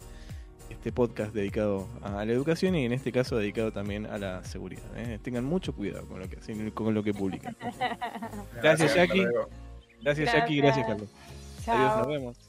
Este 0.69 0.91
podcast 0.91 1.33
dedicado 1.33 1.87
a 2.01 2.25
la 2.25 2.31
educación 2.31 2.75
y 2.75 2.85
en 2.85 2.93
este 2.93 3.11
caso 3.11 3.37
dedicado 3.37 3.71
también 3.71 4.05
a 4.05 4.17
la 4.17 4.43
seguridad. 4.43 4.83
¿eh? 4.95 5.19
Tengan 5.21 5.45
mucho 5.45 5.73
cuidado 5.73 6.07
con 6.07 6.19
lo 6.19 6.29
que 6.29 6.37
hacen, 6.37 6.71
con 6.71 6.93
lo 6.93 7.03
que 7.03 7.13
publican. 7.13 7.55
Gracias, 8.61 8.95
Jackie. 8.95 9.25
Gracias, 10.01 10.33
Jackie. 10.33 10.57
Gracias, 10.57 10.87
Carlos. 10.87 11.09
Adiós, 11.67 11.97
nos 11.97 12.07
vemos. 12.07 12.48